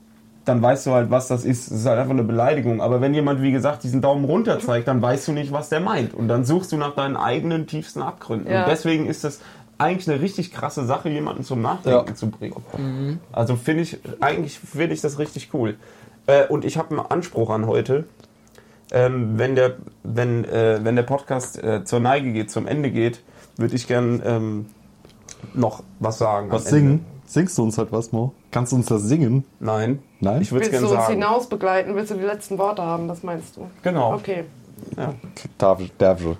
[0.51, 1.70] dann weißt du halt, was das ist.
[1.70, 2.80] Es ist halt einfach eine Beleidigung.
[2.82, 5.80] Aber wenn jemand, wie gesagt, diesen Daumen runter zeigt, dann weißt du nicht, was der
[5.80, 6.12] meint.
[6.12, 8.51] Und dann suchst du nach deinen eigenen tiefsten Abgründen.
[8.53, 8.64] Ja.
[8.64, 9.40] Und deswegen ist das
[9.78, 12.14] eigentlich eine richtig krasse Sache, jemanden zum Nachdenken Ja.
[12.14, 13.20] zu bringen.
[13.32, 15.76] Also finde ich, eigentlich finde ich das richtig cool.
[16.26, 18.05] Äh, und ich habe einen Anspruch an heute.
[18.92, 23.22] Ähm, wenn, der, wenn, äh, wenn der Podcast äh, zur Neige geht, zum Ende geht,
[23.57, 24.66] würde ich gern ähm,
[25.55, 26.51] noch was sagen.
[26.51, 27.07] Was singen?
[27.24, 28.34] Singst du uns halt was, Mo?
[28.51, 29.44] Kannst du uns das singen?
[29.61, 30.01] Nein.
[30.20, 30.42] Nein?
[30.42, 31.14] Ich würde es Willst gerne du uns sagen.
[31.14, 31.94] hinaus begleiten?
[31.94, 33.07] Willst du die letzten Worte haben?
[33.09, 33.68] Das meinst du?
[33.82, 34.14] Genau.
[34.14, 34.44] Okay.
[34.96, 35.14] Ja,
[35.59, 36.36] Darf, darf ich.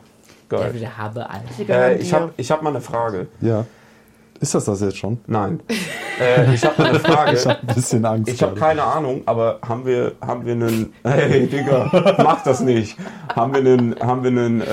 [0.49, 0.75] geil.
[0.75, 1.27] wieder habe
[1.69, 3.29] Äh, ich habe ich hab mal eine Frage.
[3.41, 3.65] Ja.
[4.41, 5.19] Ist das das jetzt schon?
[5.27, 5.61] Nein.
[6.19, 7.33] äh, ich habe mal eine Frage.
[7.37, 8.33] Ich habe ein bisschen Angst.
[8.33, 10.93] Ich habe keine Ahnung, aber haben wir, haben wir einen.
[11.05, 12.97] Hey, Digga, mach das nicht.
[13.37, 13.95] Haben wir einen.
[14.01, 14.61] Haben wir einen.
[14.63, 14.65] Äh,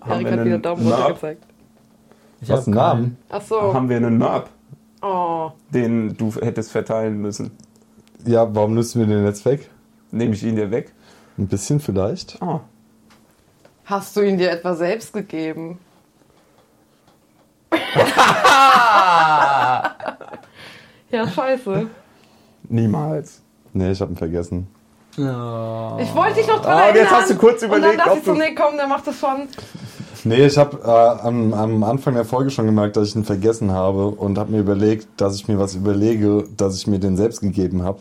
[0.00, 1.42] haben Erik wir hat wieder einen Daumen runter gezeigt.
[2.40, 3.16] Ich Was, einen Namen?
[3.30, 3.74] Ach so.
[3.74, 4.48] Haben wir einen Merp,
[5.02, 5.52] Oh.
[5.72, 7.50] den du hättest verteilen müssen?
[8.26, 9.70] Ja, warum müssen wir den jetzt weg?
[10.10, 10.92] Nehme ich ihn dir weg?
[11.38, 12.40] Ein bisschen vielleicht.
[12.42, 12.60] Ah.
[13.84, 15.78] Hast du ihn dir etwa selbst gegeben?
[21.10, 21.86] ja, scheiße.
[22.68, 23.42] Niemals.
[23.72, 24.66] Nee, ich habe ihn vergessen.
[25.18, 25.96] Oh.
[26.00, 26.96] Ich wollte dich noch dran und erinnern.
[27.02, 28.86] jetzt hast du kurz Und überlegt, dann dachte ob ich so, du- nee, komm, der
[28.86, 29.48] macht das schon.
[30.28, 33.72] Nee, ich habe äh, am, am Anfang der Folge schon gemerkt, dass ich ihn vergessen
[33.72, 37.40] habe und habe mir überlegt, dass ich mir was überlege, dass ich mir den selbst
[37.40, 38.00] gegeben habe.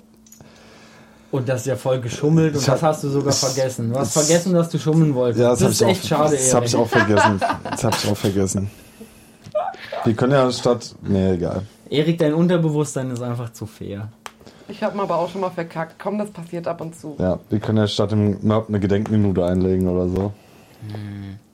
[1.32, 3.92] Und das ist ja voll geschummelt und Ich hab- das hast du sogar es- vergessen.
[3.94, 5.42] Du hast es- vergessen, dass du schummeln wolltest.
[5.42, 6.86] Ja, das, hab ist echt auch, schade, Das habe ich Erik.
[6.86, 7.42] auch vergessen.
[7.70, 8.70] Das habe ich auch vergessen.
[10.06, 10.96] Die können ja statt.
[11.02, 11.64] Nee, egal.
[11.90, 14.10] Erik, dein Unterbewusstsein ist einfach zu fair.
[14.70, 15.96] Ich habe aber auch schon mal verkackt.
[16.02, 17.16] Komm, das passiert ab und zu.
[17.20, 20.34] Ja, wir können ja statt dem Mörb eine Gedenkminute einlegen oder so.
[20.82, 21.47] Was?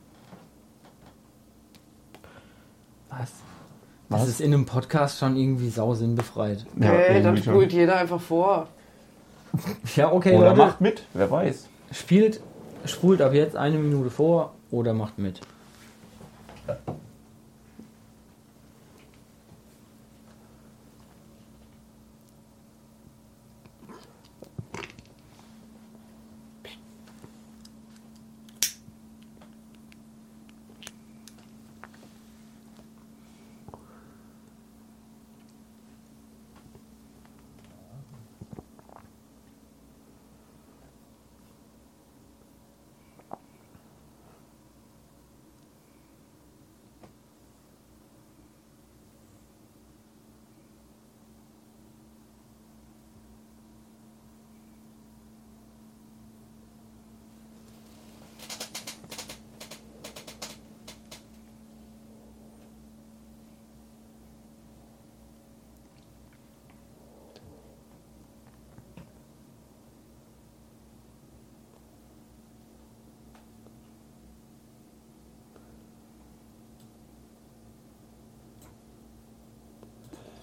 [4.19, 6.65] Das ist in einem Podcast schon irgendwie sau sinnbefreit.
[6.79, 7.53] Ja, nee, dann schon.
[7.53, 8.67] spult jeder einfach vor.
[9.95, 10.57] Ja, okay, Oder Leute.
[10.57, 11.67] macht mit, wer weiß.
[11.91, 12.39] Spielt,
[12.85, 15.41] spult ab jetzt eine Minute vor oder macht mit.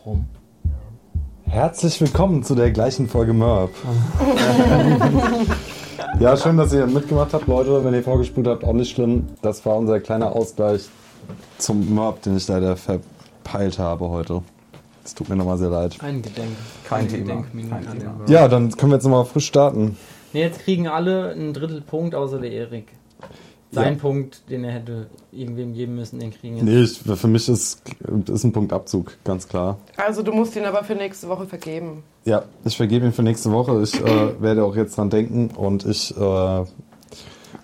[0.05, 0.27] Rum.
[1.45, 3.71] Herzlich willkommen zu der gleichen Folge Merp.
[6.21, 7.85] ja, schön, dass ihr mitgemacht habt, Leute.
[7.85, 9.27] Wenn ihr vorgespult habt, auch nicht schlimm.
[9.43, 10.89] Das war unser kleiner Ausgleich
[11.59, 14.43] zum Merp, den ich leider verpeilt habe heute.
[15.05, 15.97] Es tut mir nochmal sehr leid.
[16.01, 16.51] Ein Gedenk.
[16.89, 17.45] Kein Thema.
[17.53, 18.15] Kein Thema.
[18.29, 19.97] Ja, dann können wir jetzt nochmal frisch starten.
[20.33, 22.87] Nee, jetzt kriegen alle einen Drittelpunkt, außer der Erik.
[23.73, 23.99] Sein Ja.
[24.01, 26.65] Punkt, den er hätte irgendwem geben müssen, den kriegen jetzt.
[26.65, 27.81] Nee, ich, für mich ist,
[28.33, 29.79] ist ein Punkt Abzug, ganz klar.
[29.97, 32.03] Also du musst ihn aber für nächste Woche vergeben.
[32.25, 33.81] Ja, ich vergebe ihn für nächste Woche.
[33.83, 36.65] Ich äh, werde auch jetzt dran denken und ich äh,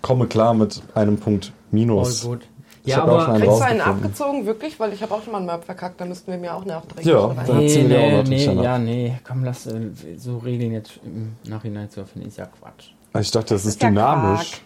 [0.02, 2.24] komme klar mit einem Punkt Voll Minus.
[2.24, 2.46] gut.
[2.84, 3.28] Ich Ja, auch aber.
[3.32, 4.78] einen Kriegst du einen abgezogen, wirklich?
[4.78, 7.06] Weil ich habe auch schon mal einen Möb verkackt, da müssten wir mir auch nachträglich
[7.06, 8.64] Ja, dann- Nee, ziehen wir auch nee, noch nee, ab.
[8.64, 12.90] ja, nee, komm, lass äh, so Regeln jetzt im Nachhinein zu erfinden, ist ja Quatsch.
[13.20, 14.62] Ich dachte, das ist ist ja dynamisch.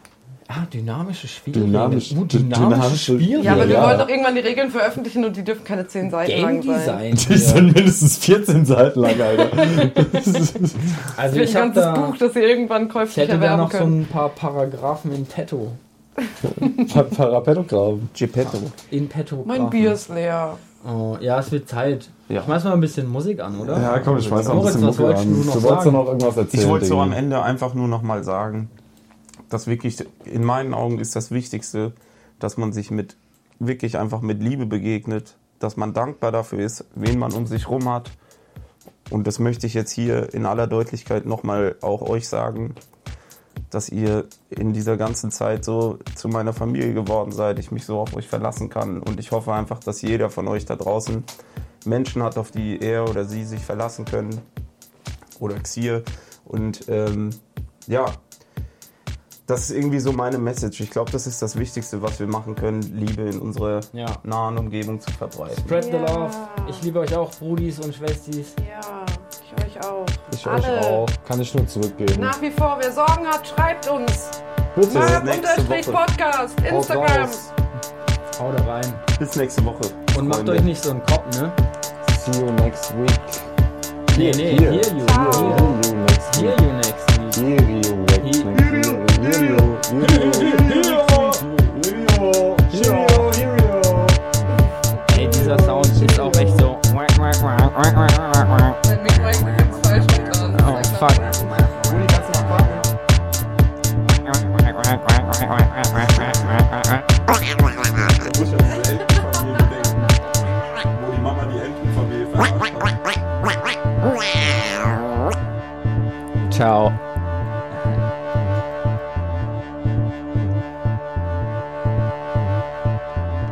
[0.53, 1.61] Ah, dynamische Spiele.
[1.61, 3.43] Dynamisch- Uh, dy- dynamische dynamische- Spiele.
[3.43, 3.87] Ja, aber wir Ja.
[3.87, 7.15] wollen doch irgendwann die Regeln veröffentlichen und die dürfen keine 10 Seiten Game lang sein.
[7.15, 7.17] Design.
[7.29, 9.49] Die sind mindestens 14 Seiten lang, Alter.
[11.17, 13.63] Also ich ein habe ganzes da, Buch, das ihr irgendwann ich käuflich hätte da erwerben
[13.63, 14.01] noch so könnt.
[14.01, 15.73] ein paar Paragraphen in petto.
[16.93, 18.09] Pa- Parapetogramm.
[18.19, 18.59] Geppetto.
[18.91, 19.45] In petto.
[19.47, 20.57] mein Bier ist leer.
[20.87, 22.09] Oh, ja, es wird Zeit.
[22.29, 22.43] Ja.
[22.43, 23.81] Schmeiß mal ein bisschen Musik an, oder?
[23.81, 25.33] Ja, komm, ich schmeiß noch ein bisschen wolltest an.
[25.35, 26.63] du noch Du wolltest noch irgendwas erzählen.
[26.65, 28.69] Ich wollte so am Ende einfach nur noch mal sagen,
[29.51, 31.93] dass wirklich in meinen Augen ist das Wichtigste,
[32.39, 33.17] dass man sich mit
[33.59, 37.89] wirklich einfach mit Liebe begegnet, dass man dankbar dafür ist, wen man um sich rum
[37.91, 38.11] hat.
[39.11, 42.75] Und das möchte ich jetzt hier in aller Deutlichkeit nochmal auch euch sagen,
[43.69, 47.99] dass ihr in dieser ganzen Zeit so zu meiner Familie geworden seid, ich mich so
[47.99, 49.01] auf euch verlassen kann.
[49.01, 51.25] Und ich hoffe einfach, dass jeder von euch da draußen
[51.85, 54.41] Menschen hat, auf die er oder sie sich verlassen können.
[55.39, 56.03] Oder Xier.
[56.45, 57.31] Und ähm,
[57.87, 58.07] ja,
[59.51, 60.81] das ist irgendwie so meine Message.
[60.81, 64.07] Ich glaube, das ist das Wichtigste, was wir machen können, Liebe in unserer Ja.
[64.23, 65.59] nahen Umgebung zu verbreiten.
[65.59, 66.31] Spread the love.
[66.69, 68.55] Ich liebe euch auch, Brudis und Schwestis.
[68.59, 69.05] Ja,
[69.45, 70.07] ich euch auch.
[70.33, 70.63] Ich Alle.
[70.63, 71.09] euch auch.
[71.27, 72.21] Kann ich nur zurückgeben.
[72.21, 74.31] Nach wie vor, wer Sorgen hat, schreibt uns.
[74.77, 74.99] Bitte.
[74.99, 75.97] nächste Unterstrich Woche.
[76.07, 77.29] Podcast, Haut Instagram.
[78.39, 78.95] Haut da rein.
[79.19, 79.81] Bis nächste Woche.
[80.17, 80.53] Und macht Freunde.
[80.53, 81.53] euch nicht so einen Kopf, ne?
[82.25, 83.21] See you next week.
[84.17, 84.81] Nee, nee, hear you.
[84.81, 87.35] Hear, you next hear you next week.
[87.35, 87.85] Hear you next week.
[87.87, 88.10] Hear
[95.17, 96.77] Ey, dieser Sound ist auch echt so.